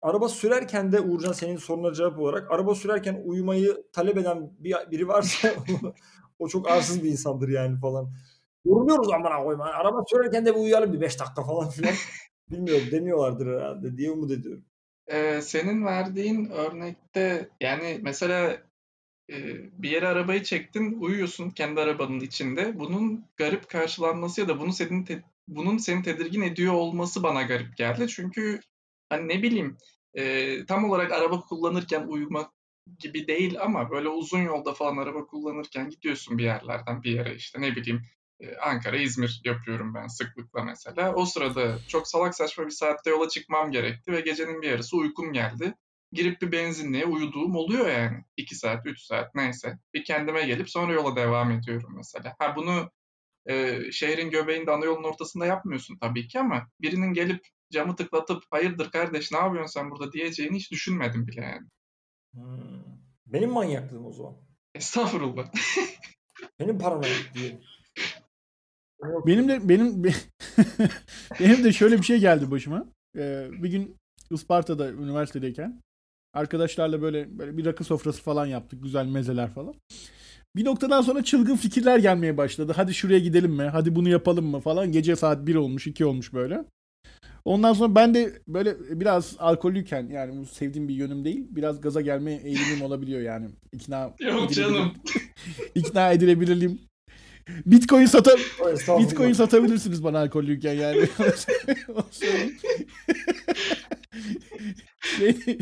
[0.01, 5.07] araba sürerken de Uğurcan senin soruna cevap olarak araba sürerken uyumayı talep eden bir, biri
[5.07, 5.49] varsa
[6.39, 8.13] o çok arsız bir insandır yani falan.
[8.65, 9.65] Yoruluyoruz amına koyma.
[9.65, 11.93] Araba sürerken de bir uyuyalım bir 5 dakika falan filan.
[12.51, 14.65] Bilmiyorum demiyorlardır herhalde diye umut ediyorum.
[15.07, 18.63] Ee, senin verdiğin örnekte yani mesela
[19.29, 19.35] e,
[19.83, 22.79] bir yere arabayı çektin, uyuyorsun kendi arabanın içinde.
[22.79, 27.77] Bunun garip karşılanması ya da bunu senin te- bunun seni tedirgin ediyor olması bana garip
[27.77, 28.07] geldi.
[28.07, 28.59] Çünkü
[29.09, 29.77] hani ne bileyim
[30.13, 32.51] e, tam olarak araba kullanırken uyumak
[32.99, 37.61] gibi değil ama böyle uzun yolda falan araba kullanırken gidiyorsun bir yerlerden bir yere işte
[37.61, 38.01] ne bileyim
[38.61, 41.13] Ankara, İzmir yapıyorum ben sıklıkla mesela.
[41.15, 45.33] O sırada çok salak saçma bir saatte yola çıkmam gerekti ve gecenin bir yarısı uykum
[45.33, 45.73] geldi.
[46.11, 48.23] Girip bir benzinliğe uyuduğum oluyor yani.
[48.37, 49.79] 2 saat, 3 saat neyse.
[49.93, 52.35] Bir kendime gelip sonra yola devam ediyorum mesela.
[52.39, 52.91] Ha bunu
[53.45, 58.91] e, şehrin göbeğinde ana yolun ortasında yapmıyorsun tabii ki ama birinin gelip camı tıklatıp hayırdır
[58.91, 61.67] kardeş ne yapıyorsun sen burada diyeceğini hiç düşünmedim bile yani.
[62.33, 62.83] Hmm.
[63.25, 64.35] Benim manyaklığım o zaman.
[64.75, 65.51] Estağfurullah.
[66.59, 67.61] Benim paranoyak diyelim.
[69.11, 69.27] Yok.
[69.27, 70.03] Benim de benim
[71.39, 72.85] benim de şöyle bir şey geldi başıma.
[73.17, 73.95] Ee, bir gün
[74.31, 75.79] Isparta'da üniversitedeyken
[76.33, 78.83] arkadaşlarla böyle böyle bir rakı sofrası falan yaptık.
[78.83, 79.73] Güzel mezeler falan.
[80.55, 82.73] Bir noktadan sonra çılgın fikirler gelmeye başladı.
[82.75, 83.63] Hadi şuraya gidelim mi?
[83.63, 84.91] Hadi bunu yapalım mı falan.
[84.91, 86.65] Gece saat 1 olmuş, 2 olmuş böyle.
[87.45, 91.45] Ondan sonra ben de böyle biraz alkollüyken yani bu sevdiğim bir yönüm değil.
[91.49, 93.49] Biraz gaza gelme eğilimim olabiliyor yani.
[93.71, 94.93] İkna Yok edilebilir- canım.
[95.75, 96.79] ikna edilebilirim.
[97.65, 98.35] Bitcoin sata.
[98.99, 101.07] Bitcoin satabilirsiniz bana alkollüyken yani.
[102.11, 102.57] Söyleyeyim.
[105.17, 105.57] şey,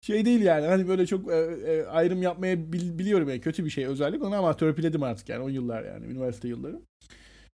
[0.00, 3.70] şey değil yani hani böyle çok e, e, ayrım yapmaya bil- biliyorum yani kötü bir
[3.70, 6.80] şey özellik onu ama törpüledim artık yani o yıllar yani üniversite yılları.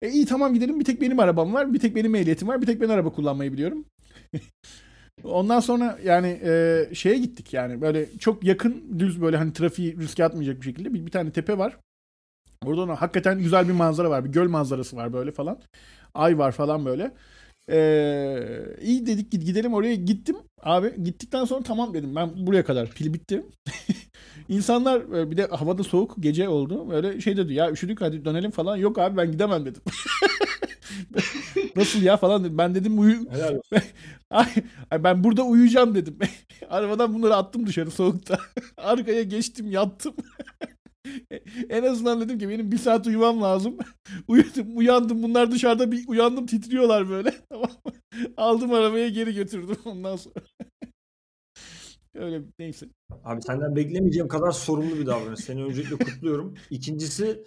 [0.02, 2.66] E iyi tamam gidelim bir tek benim arabam var bir tek benim ehliyetim var bir
[2.66, 3.86] tek ben araba kullanmayı biliyorum.
[5.24, 10.26] Ondan sonra yani e, şeye gittik yani böyle çok yakın düz böyle hani trafiği riske
[10.26, 11.78] atmayacak bir şekilde bir, bir tane tepe var.
[12.66, 14.26] Oradan hakikaten güzel bir manzara var.
[14.26, 15.60] Bir göl manzarası var böyle falan.
[16.14, 17.12] Ay var falan böyle.
[17.70, 20.36] Ee, iyi dedik gid- gidelim oraya gittim.
[20.64, 23.46] Abi gittikten sonra tamam dedim ben buraya kadar pil bitti.
[24.50, 26.90] İnsanlar e, bir de havada soğuk gece oldu.
[26.90, 28.78] Böyle şey dedi ya üşüdük hadi dönelim falan.
[28.78, 29.82] Yok abi ben gidemem dedim.
[31.76, 32.58] Nasıl ya falan dedim.
[32.58, 33.20] Ben dedim uyu
[34.30, 34.48] ay
[35.04, 36.18] ben burada uyuyacağım dedim.
[36.70, 38.40] Arabadan bunları attım dışarı soğukta.
[38.78, 40.14] Arkaya geçtim yattım.
[41.70, 43.78] en azından dedim ki benim bir saat uyumam lazım.
[44.28, 47.34] Uyudum uyandım bunlar dışarıda bir uyandım titriyorlar böyle.
[47.50, 47.72] Tamam?
[48.38, 50.36] Aldım arabaya geri götürdüm ondan sonra.
[52.16, 52.86] Öyle neyse.
[53.24, 55.40] Abi senden beklemeyeceğim kadar sorumlu bir davranış.
[55.40, 56.56] Seni öncelikle kutluyorum.
[56.70, 57.44] İkincisi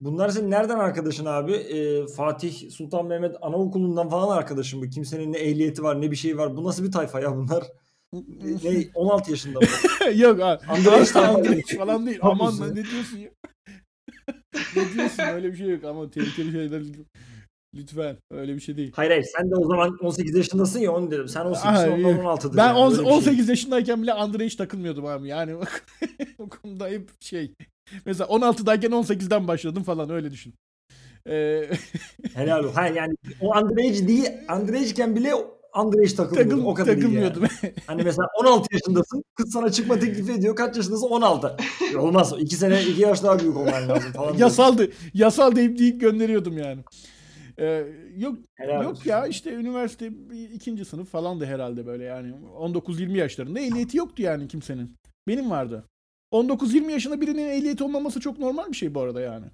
[0.00, 1.52] bunlar senin nereden arkadaşın abi?
[1.52, 4.88] Ee, Fatih Sultan Mehmet Anaokulu'ndan falan arkadaşın bu.
[4.88, 6.56] Kimsenin ne ehliyeti var ne bir şey var.
[6.56, 7.64] Bu nasıl bir tayfa ya bunlar?
[8.64, 9.66] Ne 16 yaşında mı?
[10.14, 10.66] Yok abi.
[10.66, 11.08] Andrej
[11.78, 12.18] falan değil.
[12.22, 13.30] Aman ne diyorsun ya?
[14.76, 16.82] ne diyorsun öyle bir şey yok ama tehlikeli şeyler
[17.74, 18.92] lütfen öyle bir şey değil.
[18.96, 21.28] Hayır hayır sen de o zaman 18 yaşındasın ya onu dedim.
[21.28, 22.24] Sen 18 Aha, ondan yok.
[22.24, 22.56] 16'dır.
[22.56, 23.14] Ben yani, on- öyle bir şey.
[23.16, 25.28] 18 yaşındayken bile Andrei hiç takılmıyordum abi.
[25.28, 25.56] Yani
[26.38, 27.54] o konuda hep şey.
[28.06, 30.54] Mesela 16'dayken 18'den başladım falan öyle düşün.
[31.28, 31.70] Ee,
[32.34, 32.74] Helal olsun.
[32.74, 34.28] Ha yani o underage değil.
[34.60, 35.34] Underage'ken bile
[35.80, 36.50] underage takılmıyordun.
[36.56, 37.00] takıl, o kadar iyi yani.
[37.00, 37.44] takılmıyordum.
[37.86, 39.24] Hani mesela 16 yaşındasın.
[39.34, 40.56] Kız sana çıkma teklifi ediyor.
[40.56, 41.06] Kaç yaşındasın?
[41.06, 41.56] 16.
[41.94, 42.34] Ya olmaz.
[42.38, 44.36] 2 sene 2 yaş daha büyük olman lazım falan.
[44.36, 44.90] Yasaldı.
[45.14, 46.84] Yasal deyip deyip gönderiyordum yani.
[47.58, 49.10] Ee, yok Helal yok olsun.
[49.10, 50.10] ya işte üniversite
[50.52, 54.96] ikinci sınıf falandı herhalde böyle yani 19-20 yaşlarında ehliyeti yoktu yani kimsenin.
[55.28, 55.84] Benim vardı.
[56.32, 59.46] 19-20 yaşında birinin ehliyeti olmaması çok normal bir şey bu arada yani.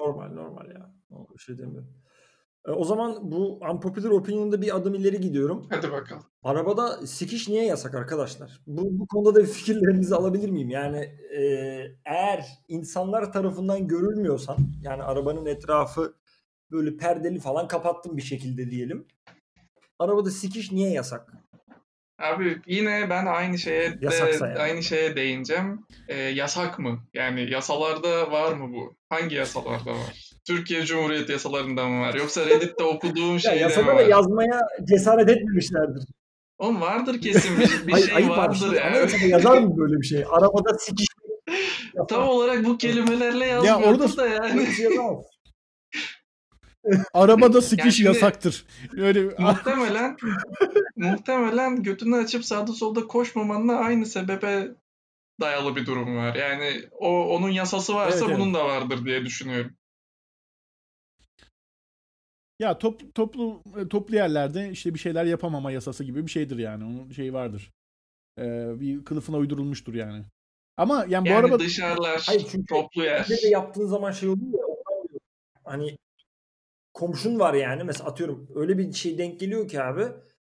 [0.00, 0.94] Normal normal ya.
[1.34, 1.88] Bir şey demiyorum.
[2.66, 5.66] E, o zaman bu unpopular opinion'da bir adım ileri gidiyorum.
[5.70, 6.22] Hadi bakalım.
[6.42, 8.60] Arabada sikiş niye yasak arkadaşlar?
[8.66, 10.70] Bu, bu konuda da bir fikirlerinizi alabilir miyim?
[10.70, 10.98] Yani
[11.36, 11.42] e,
[12.04, 16.14] eğer insanlar tarafından görülmüyorsan yani arabanın etrafı
[16.70, 19.06] böyle perdeli falan kapattım bir şekilde diyelim.
[19.98, 21.32] Arabada sikiş niye yasak?
[22.18, 24.58] Abi yine ben aynı şeye de, yani.
[24.58, 25.86] aynı şeye değineceğim.
[26.08, 27.02] Ee, yasak mı?
[27.14, 28.94] Yani yasalarda var mı bu?
[29.08, 30.31] Hangi yasalarda var?
[30.46, 32.14] Türkiye Cumhuriyeti yasalarında mı var?
[32.14, 34.06] Yoksa Reddit'te okuduğum Ya şeyde mi var?
[34.06, 36.04] yazmaya cesaret etmemişlerdir.
[36.58, 38.38] Oğlum vardır kesin bir, bir Hayır, şey ayıp abi.
[38.38, 38.86] vardır Şimdi yani.
[38.86, 40.24] Anayasada yazar mı böyle bir şey?
[40.30, 41.06] Arabada sikiş.
[42.08, 44.66] Tam olarak bu kelimelerle yazmıyordur orada- da yani.
[44.66, 44.88] Şey.
[47.14, 48.64] Arabada sikiş şimdi- yasaktır.
[48.96, 50.16] Öyle muhtemelen
[50.96, 54.68] muhtemelen götünü açıp sağda solda koşmamanla aynı sebebe
[55.40, 56.34] dayalı bir durum var.
[56.34, 59.72] Yani o onun yasası varsa Evet, bunun da vardır diye düşünüyorum.
[62.62, 66.84] Ya top, toplu toplu yerlerde işte bir şeyler yapamama yasası gibi bir şeydir yani.
[66.84, 67.72] Onun şeyi vardır.
[68.38, 70.24] Ee, bir kılıfına uydurulmuştur yani.
[70.76, 73.26] Ama yani bu Yani araba dışarılar, Hayır, çünkü toplu yer.
[73.30, 74.74] Bir de yaptığın zaman şey oluyor ya
[75.64, 75.98] hani
[76.94, 80.06] komşun var yani mesela atıyorum öyle bir şey denk geliyor ki abi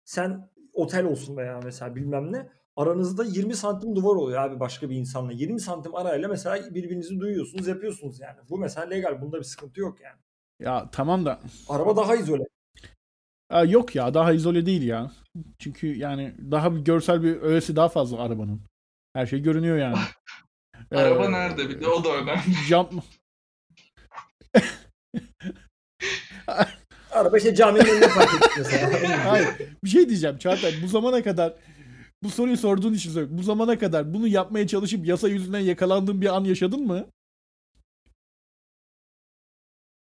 [0.05, 4.97] sen otel olsun veya mesela bilmem ne aranızda 20 santim duvar oluyor abi başka bir
[4.97, 9.81] insanla 20 santim arayla mesela birbirinizi duyuyorsunuz yapıyorsunuz yani bu mesela legal bunda bir sıkıntı
[9.81, 10.19] yok yani
[10.61, 12.45] ya tamam da araba daha izole
[13.51, 15.13] Aa, yok ya daha izole değil ya.
[15.59, 18.61] Çünkü yani daha bir görsel bir öğesi daha fazla arabanın.
[19.13, 19.97] Her şey görünüyor yani.
[20.95, 22.41] Araba Ee, nerede bir de o da önemli.
[22.69, 22.91] Cam
[27.11, 28.91] araba işte caminin önüne park etmiş mesela
[29.31, 29.49] Hayır.
[29.85, 30.75] Bir şey diyeceğim Çağatay.
[30.83, 31.55] Bu zamana kadar
[32.23, 33.39] bu soruyu sorduğun için söylüyorum.
[33.39, 37.07] Bu zamana kadar bunu yapmaya çalışıp yasa yüzünden yakalandığın bir an yaşadın mı?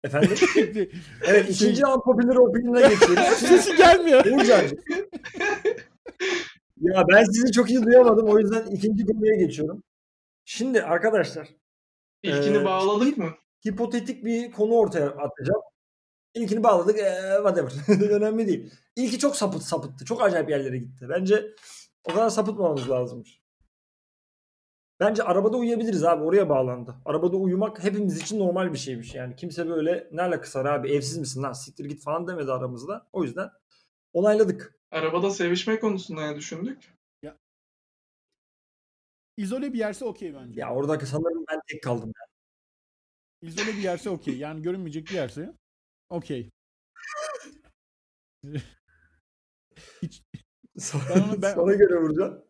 [0.04, 0.30] Efendim?
[1.26, 3.24] Evet ikinci unpopular opinion'a geçiyoruz.
[3.36, 4.24] Sesi gelmiyor.
[4.24, 4.78] Uğurcan'cığım.
[6.80, 9.82] ya ben sizi çok iyi duyamadım o yüzden ikinci konuya geçiyorum.
[10.44, 11.48] Şimdi arkadaşlar
[12.22, 13.30] İlkini Ee, bağladık mı?
[13.68, 15.60] hipotetik bir konu ortaya atacağım.
[16.34, 16.98] İlkini bağladık.
[16.98, 17.72] Ee, whatever.
[18.10, 18.70] Önemli değil.
[18.96, 20.04] İlki çok sapıt sapıttı.
[20.04, 21.06] Çok acayip yerlere gitti.
[21.08, 21.46] Bence
[22.04, 23.40] o kadar sapıtmamamız lazımmış.
[25.00, 26.24] Bence arabada uyuyabiliriz abi.
[26.24, 26.94] Oraya bağlandı.
[27.04, 29.14] Arabada uyumak hepimiz için normal bir şeymiş.
[29.14, 33.08] Yani kimse böyle ne alakası var abi evsiz misin lan siktir git falan demedi aramızda.
[33.12, 33.50] O yüzden
[34.12, 34.74] onayladık.
[34.90, 36.94] Arabada sevişme konusunda ne düşündük?
[39.36, 40.60] İzole bir yerse okey bence.
[40.60, 42.12] Ya oradaki sanırım ben tek kaldım.
[43.42, 44.38] İzole bir yerse okey.
[44.38, 45.54] Yani görünmeyecek bir yerse
[46.10, 46.50] okey.
[50.02, 50.22] Hiç
[50.78, 52.44] Sana, Ben onu- ben- sana göre vuracağım.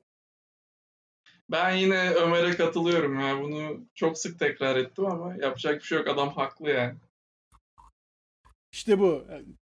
[1.50, 3.42] Ben yine Ömer'e katılıyorum ya.
[3.42, 6.08] Bunu çok sık tekrar ettim ama yapacak bir şey yok.
[6.08, 6.98] Adam haklı yani.
[8.72, 9.26] işte bu.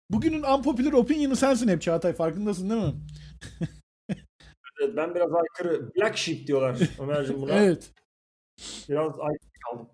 [0.10, 2.14] Bugünün unpopular opinion'ı sensin hep Çağatay.
[2.14, 2.94] Farkındasın değil mi?
[4.82, 5.96] Evet, ben biraz aykırı.
[5.96, 7.52] Black sheep diyorlar Ömerciğim buna.
[7.64, 7.92] Evet.
[8.90, 9.90] Biraz aykırı kaldım.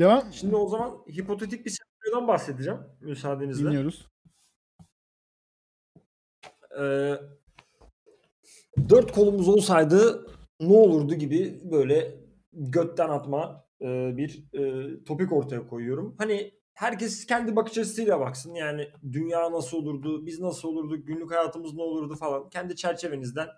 [0.00, 0.32] Devam.
[0.32, 3.64] Şimdi o zaman hipotetik bir senaryodan bahsedeceğim müsaadenizle.
[3.64, 4.06] Dinliyoruz.
[6.80, 7.20] Ee,
[8.88, 10.26] dört kolumuz olsaydı
[10.60, 12.14] ne olurdu gibi böyle
[12.52, 16.14] götten atma e, bir e, topik ortaya koyuyorum.
[16.18, 18.54] Hani herkes kendi bakış açısıyla baksın.
[18.54, 22.50] Yani dünya nasıl olurdu, biz nasıl olurduk, günlük hayatımız ne olurdu falan.
[22.50, 23.48] Kendi çerçevenizden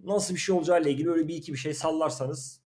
[0.00, 2.62] nasıl bir şey olacağıyla ilgili öyle bir iki bir şey sallarsanız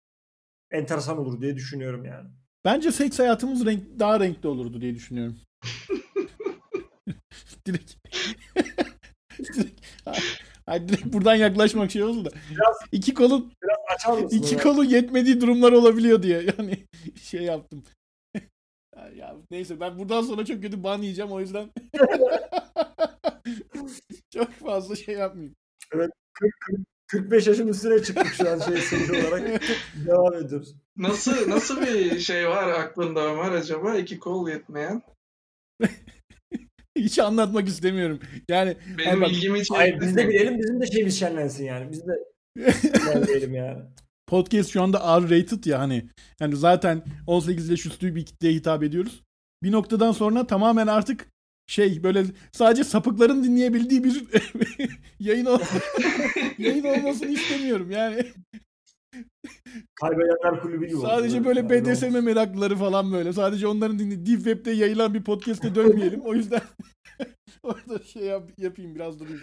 [0.71, 2.29] enteresan olur diye düşünüyorum yani.
[2.65, 5.35] Bence seks hayatımız renk, daha renkli olurdu diye düşünüyorum.
[7.65, 7.95] direkt.
[9.55, 9.81] direkt,
[10.67, 12.29] Ay, direkt buradan yaklaşmak şey oldu da.
[12.51, 14.37] Biraz- iki kolun Biraz açar mısın?
[14.37, 14.63] iki Ömer?
[14.63, 16.41] kolun yetmediği durumlar olabiliyor diye.
[16.57, 16.85] Yani
[17.21, 17.83] şey yaptım.
[18.95, 21.69] Ya- ya neyse ben buradan sonra çok kötü ban yiyeceğim o yüzden.
[24.33, 25.55] çok fazla şey yapmayayım.
[27.07, 29.61] 45 yaşın üstüne çıktık şu an şey seri olarak.
[30.07, 30.75] Devam ediyoruz.
[30.97, 33.95] Nasıl nasıl bir şey var aklında Ömer acaba?
[33.95, 35.01] İki kol yetmeyen.
[36.99, 38.19] Hiç anlatmak istemiyorum.
[38.49, 39.73] Yani Benim bak- ilgimi çekti.
[39.75, 41.91] Hayır biz de bilelim bizim de şeyimiz şenlensin yani.
[41.91, 42.13] Biz de
[42.99, 43.81] şenlenelim yani.
[44.27, 46.05] podcast şu anda R-rated ya hani.
[46.39, 49.23] Yani zaten 18 yaş üstü bir kitleye hitap ediyoruz.
[49.63, 51.27] Bir noktadan sonra tamamen artık
[51.67, 54.23] şey böyle sadece sapıkların dinleyebildiği bir
[55.19, 55.59] yayın ol
[56.57, 57.91] yayın olmasını istemiyorum.
[57.91, 58.25] Yani
[59.95, 61.07] Kaybedenler kulübü gibi oldu.
[61.07, 63.33] sadece böyle Yani BDSM meraklıları falan böyle.
[63.33, 66.21] Sadece onların dinlediği Deep Web'de yayılan bir podcast'e dönmeyelim.
[66.21, 66.61] O yüzden
[67.63, 69.41] orada şey yap, yapayım biraz durayım.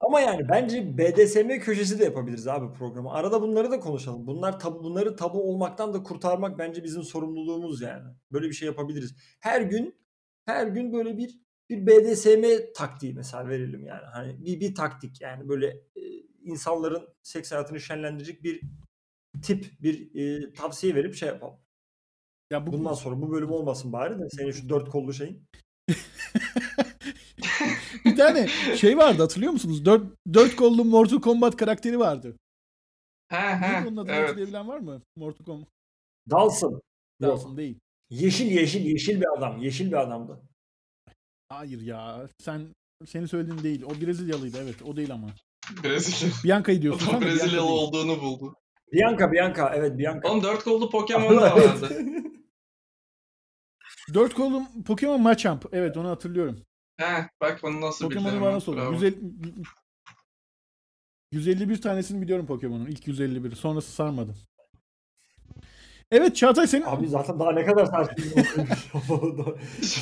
[0.00, 3.12] Ama yani bence BDSM köşesi de yapabiliriz abi programı.
[3.12, 4.26] Arada bunları da konuşalım.
[4.26, 8.04] Bunlar tabu, bunları tabu olmaktan da kurtarmak bence bizim sorumluluğumuz yani.
[8.32, 9.16] Böyle bir şey yapabiliriz.
[9.40, 9.94] Her gün
[10.46, 14.04] her gün böyle bir bir BDSM taktiği mesela verelim yani.
[14.12, 16.02] Hani bir bir taktik yani böyle e,
[16.46, 18.60] insanların seks hayatını şenlendirecek bir
[19.42, 21.58] tip bir e, tavsiye verip şey yapalım.
[22.50, 25.44] Ya bu Bundan sonra bu bölüm olmasın bari de senin şu dört kollu şeyin.
[28.04, 29.84] bir tane şey vardı hatırlıyor musunuz?
[29.84, 30.02] Dört,
[30.34, 32.36] dört kollu Mortal Kombat karakteri vardı.
[33.28, 33.88] He Neydi he.
[33.88, 34.28] onun adını Evet.
[34.28, 35.02] hatırlayabilen var mı?
[35.16, 35.68] Mortal Kombat.
[36.30, 36.82] Dalsın.
[37.22, 37.78] Dawson değil.
[38.10, 39.62] Yeşil yeşil yeşil bir adam.
[39.62, 40.40] Yeşil bir adamdı.
[41.48, 42.28] Hayır ya.
[42.40, 42.66] Sen
[43.06, 43.82] senin söylediğin değil.
[43.82, 44.82] O Brezilyalıydı evet.
[44.82, 45.28] O değil ama.
[45.84, 46.32] Brezilya.
[46.44, 47.08] Bianca'yı diyorsun.
[47.08, 48.56] Adam Brezilyalı olduğunu buldu.
[48.92, 50.28] Bianca Bianca evet Bianca.
[50.28, 51.98] Oğlum dört kollu Pokemon da vardı.
[54.14, 55.66] Dört kollu Pokemon Machamp.
[55.72, 56.60] Evet onu hatırlıyorum.
[56.96, 58.42] He bak bunu nasıl Pokemon'u bildim.
[58.42, 58.78] bana sorun.
[58.78, 58.92] Bravo.
[58.92, 59.18] 150,
[61.32, 62.86] 151 tanesini biliyorum Pokemon'un.
[62.86, 63.54] İlk 151.
[63.54, 64.34] Sonrası sarmadı.
[66.10, 68.14] Evet Çağatay senin Abi zaten daha ne kadar sarsın.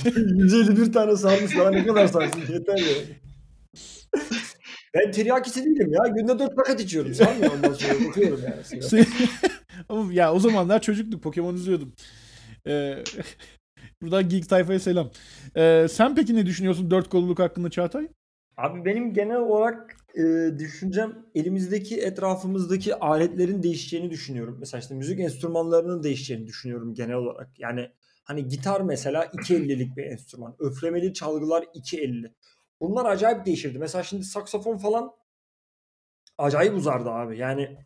[0.36, 2.94] 151 tane sarmış daha ne kadar sarsın yeter ya.
[4.94, 6.06] Ben tiryakisi değilim ya.
[6.14, 7.14] Günde 4 paket içiyorum.
[7.14, 9.06] Sanmıyorum ondan sonra bakıyorum yani.
[9.88, 11.22] Ama ya o zamanlar çocuktuk.
[11.22, 11.92] Pokemon izliyordum.
[12.66, 12.98] Ee,
[14.02, 15.10] buradan Geek Tayfa'ya selam.
[15.56, 18.08] Ee, sen peki ne düşünüyorsun dört kolluluk hakkında Çağatay?
[18.56, 20.22] Abi benim genel olarak e,
[20.58, 24.56] düşüncem elimizdeki etrafımızdaki aletlerin değişeceğini düşünüyorum.
[24.60, 27.48] Mesela işte müzik enstrümanlarının değişeceğini düşünüyorum genel olarak.
[27.58, 27.90] Yani
[28.24, 30.56] hani gitar mesela 2.50'lik bir enstrüman.
[30.58, 32.32] Öflemeli çalgılar 2.50.
[32.80, 33.78] Bunlar acayip değişirdi.
[33.78, 35.12] Mesela şimdi saksafon falan
[36.38, 37.38] acayip uzardı abi.
[37.38, 37.76] Yani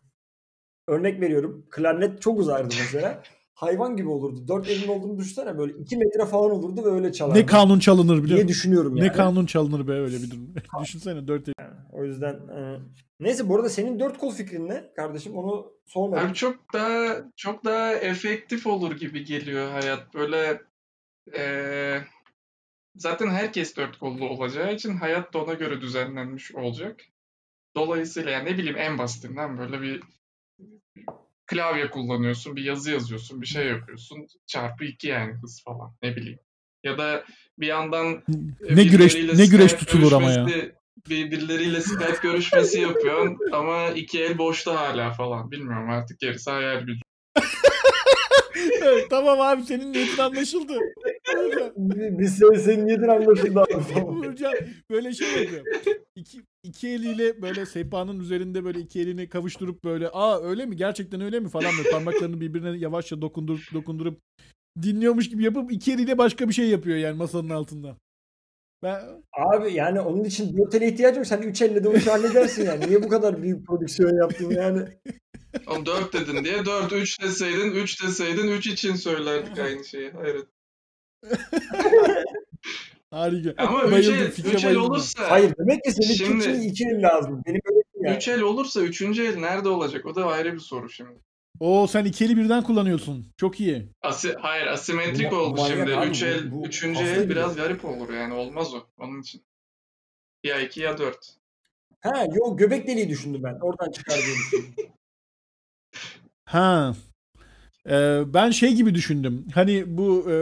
[0.87, 1.65] örnek veriyorum.
[1.69, 3.23] Klarnet çok uzardı mesela.
[3.53, 4.47] hayvan gibi olurdu.
[4.47, 7.39] Dört elin olduğunu düşünsene böyle iki metre falan olurdu ve öyle çalardı.
[7.39, 8.47] Ne kanun çalınır biliyor diye musun?
[8.47, 9.07] düşünüyorum yani.
[9.07, 10.53] Ne kanun çalınır be öyle bir durum.
[10.81, 11.53] Düşünsene dört el.
[11.91, 12.79] O yüzden e,
[13.19, 16.25] neyse bu arada senin dört kol fikrin ne kardeşim onu sormadım.
[16.27, 20.13] Abi çok daha çok daha efektif olur gibi geliyor hayat.
[20.13, 20.61] Böyle
[21.33, 22.03] eee,
[22.99, 27.01] zaten herkes dört kollu olacağı için hayat da ona göre düzenlenmiş olacak.
[27.75, 30.01] Dolayısıyla yani ne bileyim en basitinden böyle bir
[31.47, 34.27] klavye kullanıyorsun, bir yazı yazıyorsun, bir şey yapıyorsun.
[34.47, 36.39] Çarpı iki yani hız falan ne bileyim.
[36.83, 37.25] Ya da
[37.57, 38.23] bir yandan
[38.67, 40.47] e, Ne güreş birileriyle ne güreş Skype tutulur ama ya.
[41.09, 45.51] Birbirleriyle Skype görüşmesi yapıyorsun ama iki el boşta hala falan.
[45.51, 47.01] Bilmiyorum artık gerisi hayal gücü.
[48.81, 50.73] Evet, tamam abi senin niyetin anlaşıldı.
[51.37, 51.73] Uğurcan,
[52.19, 53.73] Biz senin, senin niyetin anlaşıldı abi.
[53.93, 54.19] Tamam.
[54.19, 54.53] Uğurcan
[54.91, 55.65] böyle şey yapıyor.
[56.15, 61.21] İki, iki eliyle böyle sehpanın üzerinde böyle iki elini kavuşturup böyle aa öyle mi gerçekten
[61.21, 64.19] öyle mi falan böyle parmaklarını birbirine yavaşça dokundurup dokundurup
[64.81, 67.97] dinliyormuş gibi yapıp iki eliyle başka bir şey yapıyor yani masanın altında.
[68.83, 69.01] Ben
[69.33, 71.27] Abi yani onun için dört ele ihtiyacı yok.
[71.27, 72.87] Sen üç elle de o işi halledersin yani.
[72.87, 74.81] Niye bu kadar büyük prodüksiyon yaptın yani?
[75.67, 80.11] Oğlum 4 dedin diye 4, 3 deseydin, 3 deseydin 3 için söylerdik aynı şeyi.
[80.11, 80.45] Hayret.
[83.11, 83.53] harika.
[83.63, 87.01] Ama 3 Bayıldım, el, üç el olursa, Hayır demek ki senin Şimdi- için iki el
[87.03, 87.41] lazım.
[87.45, 88.17] Benim öyle yani.
[88.17, 89.01] 3 el olursa 3.
[89.01, 90.05] el nerede olacak?
[90.05, 91.19] O da ayrı bir soru şimdi.
[91.59, 93.25] Oo sen iki eli birden kullanıyorsun.
[93.37, 93.89] Çok iyi.
[94.01, 95.95] Asi, hayır asimetrik Ma- oldu şimdi.
[95.95, 96.83] abi 3 bu- el, bu 3.
[96.85, 97.29] hafta el gibi.
[97.29, 99.41] biraz garip olur yani olmaz o onun için.
[100.43, 101.17] Ya 2 ya 4.
[102.01, 103.59] Ha yok göbek deliği düşündüm ben.
[103.61, 104.73] Oradan çıkar diye düşündüm.
[106.49, 106.93] Ha.
[107.89, 109.47] Ee, ben şey gibi düşündüm.
[109.53, 110.35] Hani bu e,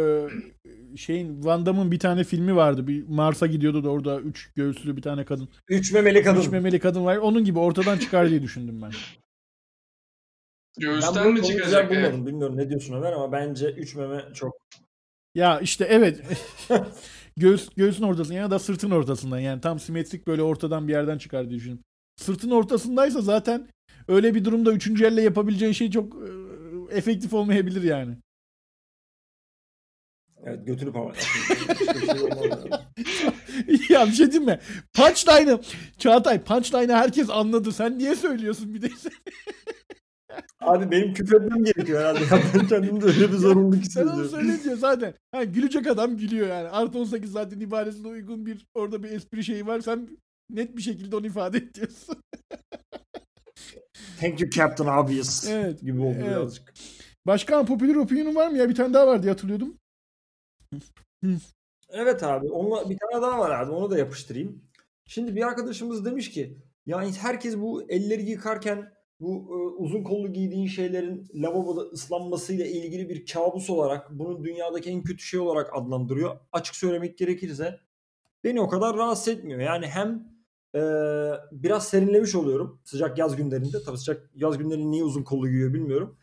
[0.98, 2.88] şeyin Van Damme'ın bir tane filmi vardı.
[2.88, 5.50] Bir Mars'a gidiyordu da orada üç göğüslü bir tane kadın.
[5.68, 6.42] Üç memeli kadın.
[6.42, 7.18] Üç memeli kadın var.
[7.18, 8.92] Onun gibi ortadan çıkar diye düşündüm ben.
[8.92, 8.98] ben
[10.80, 11.92] Göğüsten bunu mi güzel çıkacak?
[11.92, 11.98] ya?
[11.98, 12.28] bulmadım.
[12.28, 14.58] Bilmiyorum ne diyorsun Ömer ama bence üç meme çok.
[15.36, 16.22] Ya işte evet.
[17.38, 21.50] Göğüs, göğsün ortasında ya da sırtın ortasından yani tam simetrik böyle ortadan bir yerden çıkar
[21.50, 21.84] diye düşündüm.
[22.16, 23.68] Sırtın ortasındaysa zaten
[24.08, 28.18] öyle bir durumda üçüncü elle yapabileceğin şey çok e, efektif olmayabilir yani.
[30.44, 31.18] Evet olmaz
[32.40, 32.70] yani.
[33.90, 34.60] ya bir şey diyeyim mi?
[34.94, 35.60] Punchline'ı
[35.98, 37.72] Çağatay punchline'ı herkes anladı.
[37.72, 38.90] Sen niye söylüyorsun bir de?
[40.60, 42.36] Abi benim küfretmem gerekiyor herhalde.
[42.36, 44.30] Ya ben kendimde öyle bir zorunluluk Sen onu hissediyorum.
[44.30, 45.14] söyle diyor zaten.
[45.32, 46.70] Ha, gülecek adam gülüyor yani.
[46.70, 49.80] Artı 18 saatin ibaresine uygun bir orada bir espri şeyi var.
[49.80, 50.10] Sen
[50.50, 52.16] net bir şekilde onu ifade et diyorsun.
[54.20, 55.48] Thank you Captain Obvious.
[55.50, 55.82] Evet.
[55.82, 56.30] Gibi oldu Evet.
[56.30, 56.74] birazcık.
[57.28, 58.70] Başka popüler opinion'un var mı ya?
[58.70, 59.78] Bir tane daha var diye hatırlıyordum.
[61.90, 62.48] Evet abi.
[62.48, 63.72] Onunla bir tane daha var abi.
[63.72, 64.64] Onu da yapıştırayım.
[65.06, 70.68] Şimdi bir arkadaşımız demiş ki yani herkes bu elleri yıkarken bu e, uzun kollu giydiğin
[70.68, 76.40] şeylerin lavaboda ıslanmasıyla ilgili bir kabus olarak bunu dünyadaki en kötü şey olarak adlandırıyor.
[76.52, 77.80] Açık söylemek gerekirse
[78.44, 79.60] beni o kadar rahatsız etmiyor.
[79.60, 80.37] Yani hem
[80.78, 80.82] e,
[81.52, 83.78] biraz serinlemiş oluyorum sıcak yaz günlerinde.
[83.86, 86.18] Tabii sıcak yaz günlerinde niye uzun kollu giyiyor bilmiyorum.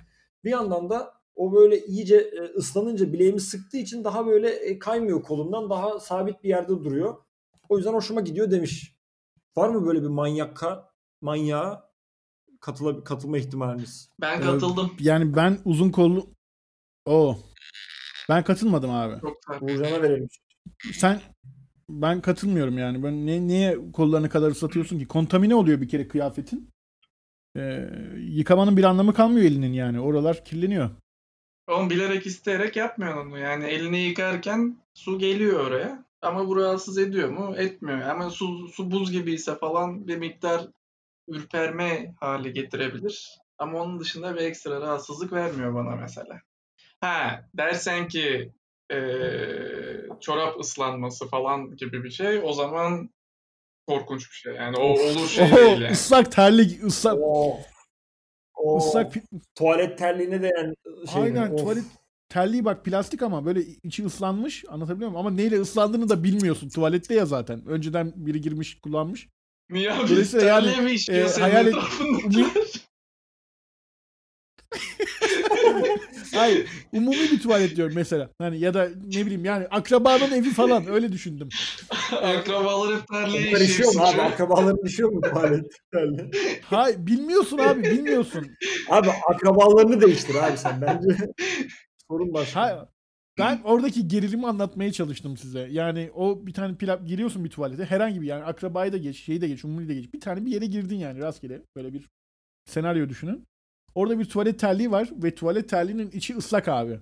[0.45, 5.23] Bir yandan da o böyle iyice e, ıslanınca bileğimi sıktığı için daha böyle e, kaymıyor
[5.23, 5.71] kolumdan.
[5.71, 7.17] Daha sabit bir yerde duruyor.
[7.69, 8.97] O yüzden hoşuma gidiyor demiş.
[9.57, 10.91] Var mı böyle bir manyakka,
[11.21, 11.91] manyağa
[12.61, 14.09] katıla, katılma ihtimaliniz?
[14.21, 14.91] Ben Ee, katıldım.
[15.01, 16.27] Yani ben uzun kollu...
[17.07, 17.37] Oo.
[18.29, 19.15] Ben katılmadım abi.
[19.61, 20.29] Uğurcan'a verelim.
[20.93, 21.21] Sen
[22.03, 23.03] ben katılmıyorum yani.
[23.03, 25.09] Ben ne, niye kollarını kadar ıslatıyorsun ki?
[25.09, 26.71] Kontamine oluyor bir kere kıyafetin.
[27.57, 30.01] Ee, yıkamanın bir anlamı kalmıyor elinin yani.
[30.01, 30.91] Oralar kirleniyor.
[31.69, 33.39] Oğlum bilerek isteyerek yapmıyorsun onu.
[33.39, 36.05] Yani elini yıkarken su geliyor oraya.
[36.23, 37.55] Ama bu rahatsız ediyor mu?
[37.57, 38.01] Etmiyor.
[38.01, 40.69] Ama su, su buz gibiyse falan bir miktar
[41.29, 43.39] ürperme hali getirebilir.
[43.59, 46.41] Ama onun dışında bir ekstra rahatsızlık vermiyor bana mesela.
[47.01, 48.53] Ha dersen ki
[48.91, 53.11] eee, çorap ıslanması falan gibi bir şey o zaman
[53.87, 54.55] korkunç bir şey.
[54.55, 55.93] Yani o olur şey Oho, değil yani.
[55.93, 57.19] ıslak terlik, ıslak
[58.77, 60.75] ıslak pi- tuvalet terliğine değen
[61.13, 61.23] şey.
[61.23, 61.61] Aynen Of.
[61.61, 61.85] tuvalet
[62.29, 65.27] terliği bak plastik ama böyle içi ıslanmış anlatabiliyor muyum?
[65.27, 66.69] Ama neyle ıslandığını da bilmiyorsun.
[66.69, 67.67] Tuvalette ya zaten.
[67.67, 69.29] Önceden biri girmiş kullanmış.
[69.71, 70.09] Niye abi?
[70.09, 71.75] Dolayısıyla yani, e, hayal et-?
[76.35, 78.31] Hayır umumi bir tuvalet diyorum mesela.
[78.39, 81.49] Hani ya da ne bileyim yani akrabanın evi falan öyle düşündüm.
[82.23, 83.95] Akrabalar hep terliğe Onlar işiyor işiyor.
[83.95, 84.23] mu abi?
[84.23, 86.31] Akrabaların işiyor mu tuvalet terliği?
[86.63, 88.47] Hayır bilmiyorsun abi bilmiyorsun.
[88.91, 90.81] Abi akrabalarını değiştir abi sen.
[90.81, 91.17] Bence
[92.11, 92.61] sorun başka.
[92.61, 92.79] Hayır.
[93.39, 95.69] Ben oradaki gerilimi anlatmaya çalıştım size.
[95.71, 97.85] Yani o bir tane pila giriyorsun bir tuvalete.
[97.85, 100.15] Herhangi bir yani akrabayı da geç, şeyi de geç, umumi de geç.
[100.15, 101.63] Bir tane bir yere girdin yani rastgele.
[101.77, 102.09] Böyle bir
[102.65, 103.47] senaryo düşünün.
[103.95, 107.01] Orada bir tuvalet terliği var ve tuvalet terliğinin içi ıslak abi.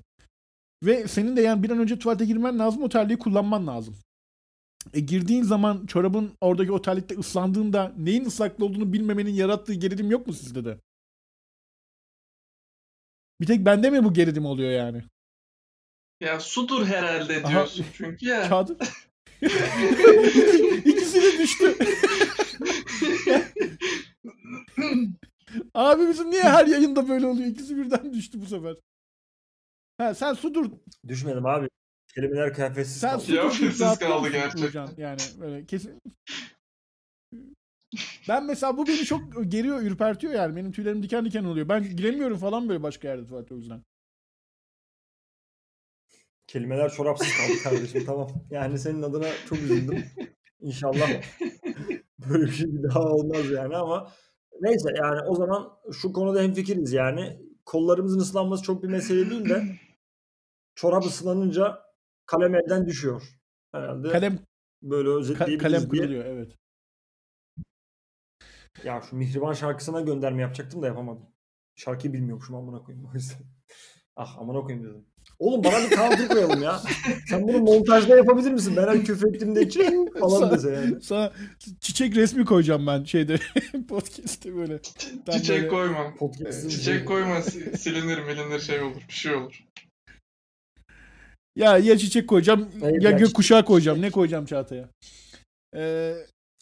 [0.82, 3.96] Ve senin de yani bir an önce tuvalete girmen lazım o terliği kullanman lazım.
[4.94, 10.26] E girdiğin zaman çorabın oradaki o terlikte ıslandığında neyin ıslaklı olduğunu bilmemenin yarattığı gerilim yok
[10.26, 10.78] mu sizde de?
[13.40, 15.02] Bir tek bende mi bu gerilim oluyor yani?
[16.20, 17.50] Ya sudur herhalde Aha.
[17.50, 18.48] diyorsun çünkü ya.
[18.48, 18.78] Kağıdı.
[20.84, 21.76] İkisi de düştü.
[25.74, 27.48] Abi bizim niye her yayında böyle oluyor?
[27.48, 28.76] İkisi birden düştü bu sefer.
[29.98, 30.70] Ha sen sudur.
[31.08, 31.68] Düşmedim abi.
[32.14, 33.22] Kelimeler kıyafetsiz Sen kaldı.
[33.22, 34.62] sudur deyip Kıyafetsiz kaldı gerçekten.
[34.66, 34.88] Uğurcan?
[34.96, 35.98] Yani böyle kesin.
[38.28, 39.20] Ben mesela bu beni çok
[39.52, 40.56] geriyor, ürpertiyor yani.
[40.56, 41.68] Benim tüylerim diken diken oluyor.
[41.68, 43.82] Ben giremiyorum falan böyle başka yerde tuvalete o yüzden.
[46.46, 48.30] Kelimeler çorapsız kaldı kardeşim tamam.
[48.50, 50.04] Yani senin adına çok üzüldüm.
[50.60, 51.08] İnşallah
[52.28, 54.12] böyle bir şey bir daha olmaz yani ama
[54.60, 57.40] neyse yani o zaman şu konuda hemfikiriz yani.
[57.66, 59.64] Kollarımızın ıslanması çok bir mesele değil de
[60.74, 61.78] çorap ıslanınca
[62.26, 63.22] kalem elden düşüyor.
[63.72, 64.38] Herhalde Kalem
[64.82, 66.02] böyle özetleyebiliriz kalem diye.
[66.02, 66.58] kırılıyor evet.
[68.84, 71.26] Ya şu Mihriban şarkısına gönderme yapacaktım da yapamadım.
[71.74, 73.38] Şarkıyı bilmiyormuşum amına koyayım o yüzden.
[74.16, 75.06] Ah amına koyayım dedim.
[75.42, 76.82] Oğlum bana bir counter koyalım ya.
[77.28, 78.74] Sen bunu montajda yapabilir misin?
[78.76, 81.02] Ben her küfür ettiğimde çing falan dese yani.
[81.02, 81.32] Sana
[81.80, 83.38] çiçek resmi koyacağım ben şeyde
[83.88, 84.78] podcast'te böyle.
[85.26, 86.14] Tam Çiçek böyle- koyma.
[86.18, 89.02] Podcast'ın Çiçek koyma si- silinir milinir şey olur.
[89.08, 89.64] Bir şey olur.
[91.56, 94.02] Ya ya çiçek koyacağım Hayır, ya ya gökkuşağı koyacağım.
[94.02, 94.88] Ne koyacağım Çağatay'a?
[95.76, 96.14] Ee,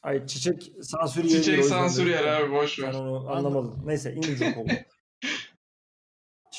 [0.03, 1.33] Ay çiçek sansür yeri.
[1.43, 2.95] Çiçek sansür yer abi boş Ben ver.
[2.95, 3.83] onu anlamadım.
[3.87, 4.73] Neyse İngilizce oldu.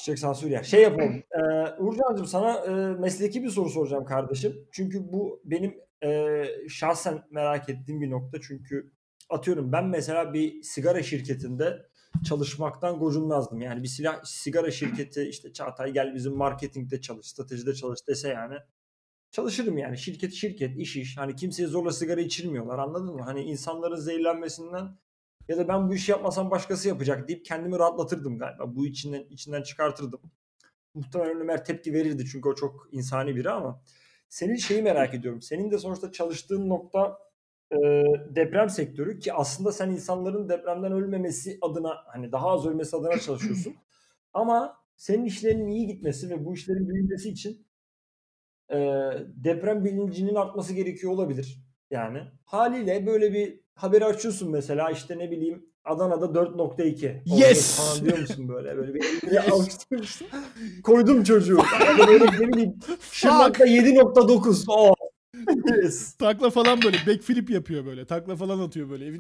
[0.02, 0.64] Çiçek sansür yer.
[0.64, 1.24] Şey yapalım.
[1.32, 1.39] Ee,
[1.80, 4.68] Uğurcan'cığım sana e, mesleki bir soru soracağım kardeşim.
[4.72, 8.41] Çünkü bu benim e, şahsen merak ettiğim bir nokta.
[8.41, 8.91] Çünkü
[9.30, 11.86] atıyorum ben mesela bir sigara şirketinde
[12.26, 13.62] çalışmaktan gocunmazdım.
[13.62, 18.56] Yani bir silah sigara şirketi işte Çağatay gel bizim marketingde çalış, stratejide çalış dese yani
[19.32, 19.97] çalışırım yani.
[19.97, 21.18] Şirket şirket, iş iş.
[21.18, 23.22] Hani kimseye zorla sigara içirmiyorlar anladın mı?
[23.22, 24.97] Hani insanların zehirlenmesinden
[25.48, 28.76] ya da ben bu işi yapmasam başkası yapacak deyip kendimi rahatlatırdım galiba.
[28.76, 30.22] Bu içinden içinden çıkartırdım.
[30.94, 33.82] Muhtemelen Ömer tepki verirdi çünkü o çok insani biri ama
[34.30, 35.42] senin şeyi merak ediyorum.
[35.42, 37.18] Senin de sonuçta çalıştığın nokta
[37.72, 37.78] e,
[38.30, 43.76] deprem sektörü ki aslında sen insanların depremden ölmemesi adına hani daha az ölmesi adına çalışıyorsun.
[44.34, 47.68] ama senin işlerin iyi gitmesi ve bu işlerin büyümesi için
[48.72, 48.78] e,
[49.28, 51.70] deprem bilincinin artması gerekiyor olabilir.
[51.92, 57.78] Yani haliyle böyle bir haberi açıyorsun mesela işte ne bileyim Adana'da 4.2 olacak Yes!
[57.78, 60.28] falan diyor musun böyle böyle bir elini alıştırmışsın.
[60.84, 61.58] Koydum çocuğu.
[61.89, 62.74] Ya da böyle ne bileyim
[63.12, 64.64] Şırnak'ta 7.9.
[64.68, 64.94] Oh.
[65.84, 66.14] Yes.
[66.20, 68.06] takla falan böyle backflip yapıyor böyle.
[68.06, 69.06] Takla falan atıyor böyle.
[69.06, 69.20] Evin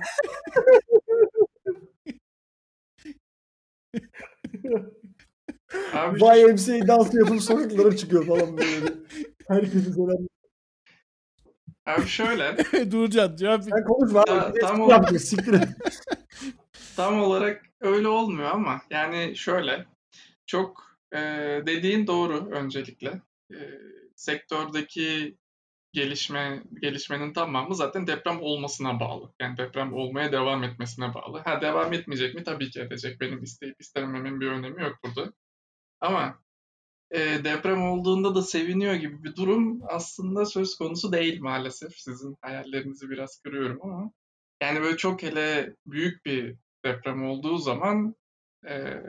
[5.93, 8.93] Abi YMCA dans yapıp sokaklara çıkıyor falan böyle.
[9.47, 10.17] Herkesi selam.
[11.97, 12.57] Abi şöyle,
[12.91, 14.49] Durcan cevap Sen konuşma abi.
[14.49, 15.21] Bir de tam tam o- yapacak.
[15.21, 15.69] Siktir et.
[16.95, 19.85] tam olarak öyle olmuyor ama yani şöyle,
[20.45, 21.17] çok e,
[21.65, 23.21] dediğin doğru öncelikle.
[23.53, 23.59] E,
[24.15, 25.37] sektördeki
[25.93, 29.33] gelişme gelişmenin tamamı zaten deprem olmasına bağlı.
[29.39, 31.39] Yani deprem olmaya devam etmesine bağlı.
[31.39, 32.43] Ha devam etmeyecek mi?
[32.43, 33.21] Tabii ki edecek.
[33.21, 35.33] Benim isteyip istemememin bir önemi yok burada.
[36.01, 36.39] Ama
[37.11, 41.97] e, deprem olduğunda da seviniyor gibi bir durum aslında söz konusu değil maalesef.
[41.97, 44.11] Sizin hayallerinizi biraz kırıyorum ama
[44.61, 46.55] yani böyle çok hele büyük bir
[46.85, 48.15] deprem olduğu zaman
[48.67, 49.03] e,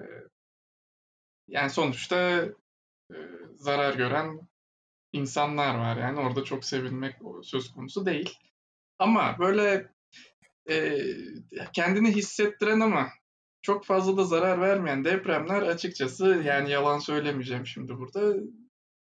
[1.48, 2.16] yani sonuçta
[3.10, 3.16] e,
[3.54, 4.40] zarar gören
[5.12, 8.38] insanlar var yani orada çok sevinmek söz konusu değil.
[8.98, 9.92] Ama böyle
[10.70, 11.00] e,
[11.72, 13.08] kendini hissettiren ama
[13.62, 18.34] çok fazla da zarar vermeyen depremler açıkçası yani yalan söylemeyeceğim şimdi burada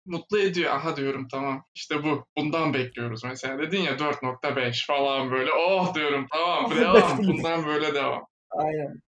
[0.06, 0.70] mutlu ediyor.
[0.70, 2.26] Aha diyorum tamam işte bu.
[2.36, 3.24] Bundan bekliyoruz.
[3.24, 5.50] Mesela dedin ya 4.5 falan böyle.
[5.52, 7.18] Oh diyorum tamam devam.
[7.18, 8.26] Bundan böyle devam.
[8.50, 9.00] Aynen.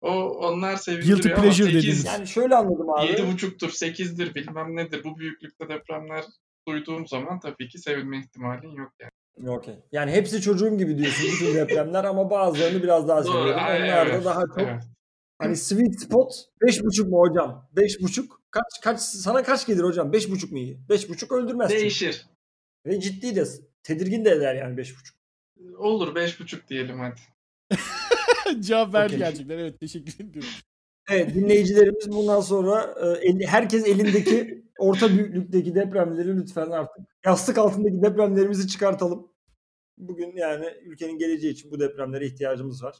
[0.00, 2.04] O onlar Guilty sevindiriyor ama pleasure 8, dediğimiz.
[2.04, 3.06] Yani şöyle anladım abi.
[3.06, 5.04] 7.5'tur, 8'dir bilmem nedir.
[5.04, 6.24] Bu büyüklükte depremler
[6.68, 9.10] duyduğum zaman tabii ki sevinme ihtimalin yok yani.
[9.44, 9.74] Okey.
[9.92, 13.50] Yani hepsi çocuğum gibi diyorsun bütün depremler ama bazılarını biraz daha seviyorum.
[13.50, 14.82] Onlar da daha çok evet.
[15.38, 16.32] hani sweet spot
[16.62, 17.68] 5.5 mu hocam?
[17.76, 20.12] 5.5 kaç kaç sana kaç gelir hocam?
[20.12, 20.78] 5.5 mu iyi?
[20.88, 21.68] 5.5 öldürmez.
[21.68, 21.80] çünkü.
[21.80, 22.26] Değişir.
[22.86, 23.44] Ve ciddi de
[23.82, 25.76] tedirgin de eder yani 5.5.
[25.78, 27.20] Olur 5.5 diyelim hadi.
[28.60, 29.18] cevap verdi Okey.
[29.18, 29.58] gerçekten.
[29.58, 30.50] Evet teşekkür ediyorum.
[31.10, 38.02] Evet dinleyicilerimiz bundan sonra e, el- herkes elindeki orta büyüklükteki depremleri lütfen artık yastık altındaki
[38.02, 39.28] depremlerimizi çıkartalım.
[39.98, 42.96] Bugün yani ülkenin geleceği için bu depremlere ihtiyacımız var.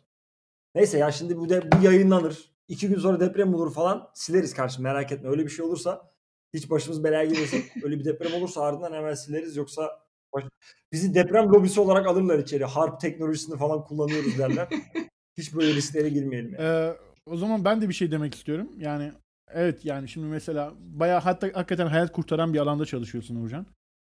[0.74, 2.50] Neyse ya şimdi bu de bu yayınlanır.
[2.68, 5.28] iki gün sonra deprem olur falan sileriz karşı merak etme.
[5.28, 6.10] Öyle bir şey olursa
[6.54, 7.64] hiç başımız belaya girmesin.
[7.82, 10.00] Öyle bir deprem olursa ardından hemen sileriz yoksa
[10.34, 10.44] baş...
[10.92, 12.64] bizi deprem lobisi olarak alırlar içeri.
[12.64, 14.68] Harp teknolojisini falan kullanıyoruz derler.
[15.38, 16.54] hiç böyle risklere girmeyelim.
[16.54, 16.64] Yani.
[16.64, 16.96] Ee,
[17.26, 18.68] o zaman ben de bir şey demek istiyorum.
[18.78, 19.12] Yani
[19.52, 23.66] evet yani şimdi mesela bayağı hatta hakikaten hayat kurtaran bir alanda çalışıyorsun Uğurcan.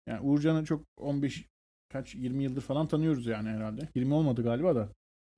[0.07, 1.45] Yani Uğurcan'ı çok 15
[1.93, 3.89] kaç 20 yıldır falan tanıyoruz yani herhalde.
[3.95, 4.89] 20 olmadı galiba da.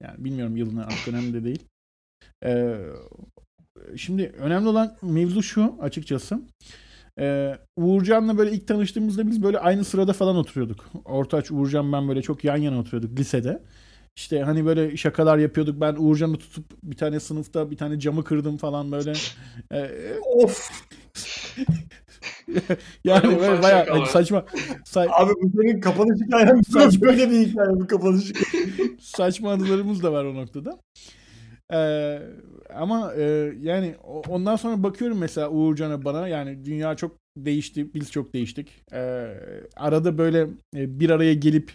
[0.03, 1.68] Yani bilmiyorum yılını artık önemli de değil.
[2.45, 2.78] Ee,
[3.97, 6.40] şimdi önemli olan mevzu şu açıkçası.
[7.18, 10.90] Ee, Uğurcan'la böyle ilk tanıştığımızda biz böyle aynı sırada falan oturuyorduk.
[11.05, 13.62] Ortaç, Uğurcan ben böyle çok yan yana oturuyorduk lisede.
[14.16, 15.80] İşte hani böyle şakalar yapıyorduk.
[15.80, 19.12] Ben Uğurcan'ı tutup bir tane sınıfta bir tane camı kırdım falan böyle.
[19.72, 19.90] Ee,
[20.34, 20.70] of.
[23.04, 24.06] yani Böyle bayağı şakalar.
[24.06, 24.38] saçma.
[24.84, 27.00] sa- Abi bu senin kapanış hikayen Saçma.
[27.08, 28.32] böyle bir hikaye bu kapanış
[29.00, 30.78] saçma anılarımız da var o noktada.
[31.72, 32.18] Ee,
[32.74, 33.94] ama e, yani
[34.28, 38.68] ondan sonra bakıyorum mesela Uğurcan'a bana yani dünya çok değişti, biz çok değiştik.
[38.92, 39.34] Ee,
[39.76, 40.40] arada böyle
[40.76, 41.72] e, bir araya gelip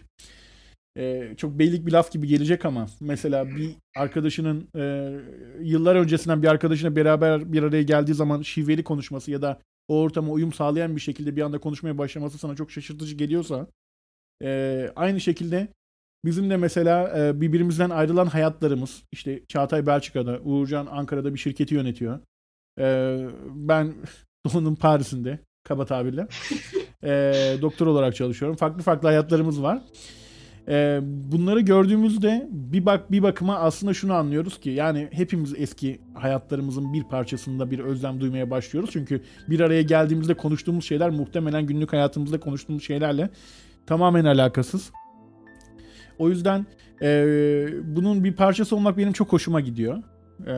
[0.98, 5.14] e, çok beylik bir laf gibi gelecek ama mesela bir arkadaşının e,
[5.62, 10.32] yıllar öncesinden bir arkadaşına beraber bir araya geldiği zaman şiveli konuşması ya da o ortama
[10.32, 13.68] uyum sağlayan bir şekilde bir anda konuşmaya başlaması sana çok şaşırtıcı geliyorsa
[14.44, 15.68] e, aynı şekilde
[16.26, 22.20] Bizim de mesela e, birbirimizden ayrılan hayatlarımız işte Çağatay Belçika'da, Uğurcan Ankara'da bir şirketi yönetiyor.
[22.80, 23.94] E, ben
[24.46, 26.28] Doğu'nun Paris'inde kaba tabirle
[27.04, 27.12] e,
[27.62, 28.58] doktor olarak çalışıyorum.
[28.58, 29.82] Farklı farklı hayatlarımız var.
[30.70, 36.94] E, bunları gördüğümüzde bir bak bir bakıma aslında şunu anlıyoruz ki yani hepimiz eski hayatlarımızın
[36.94, 38.90] bir parçasında bir özlem duymaya başlıyoruz.
[38.94, 43.30] Çünkü bir araya geldiğimizde konuştuğumuz şeyler muhtemelen günlük hayatımızda konuştuğumuz şeylerle
[43.86, 44.92] tamamen alakasız.
[46.20, 46.66] O yüzden
[47.02, 49.98] eee, bunun bir parçası olmak benim çok hoşuma gidiyor.
[50.48, 50.54] Eee,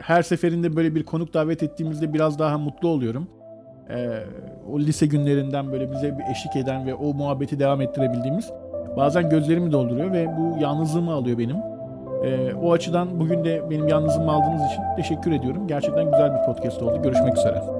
[0.00, 3.28] her seferinde böyle bir konuk davet ettiğimizde biraz daha mutlu oluyorum.
[3.90, 4.26] Eee,
[4.72, 8.50] o lise günlerinden böyle bize bir eşlik eden ve o muhabbeti devam ettirebildiğimiz
[8.98, 11.56] bazen gözlerimi dolduruyor ve bu yalnızlığımı alıyor benim.
[12.24, 15.66] Eee, o açıdan bugün de benim yalnızlığımı aldığınız için teşekkür ediyorum.
[15.66, 17.02] Gerçekten güzel bir podcast oldu.
[17.02, 17.77] Görüşmek üzere.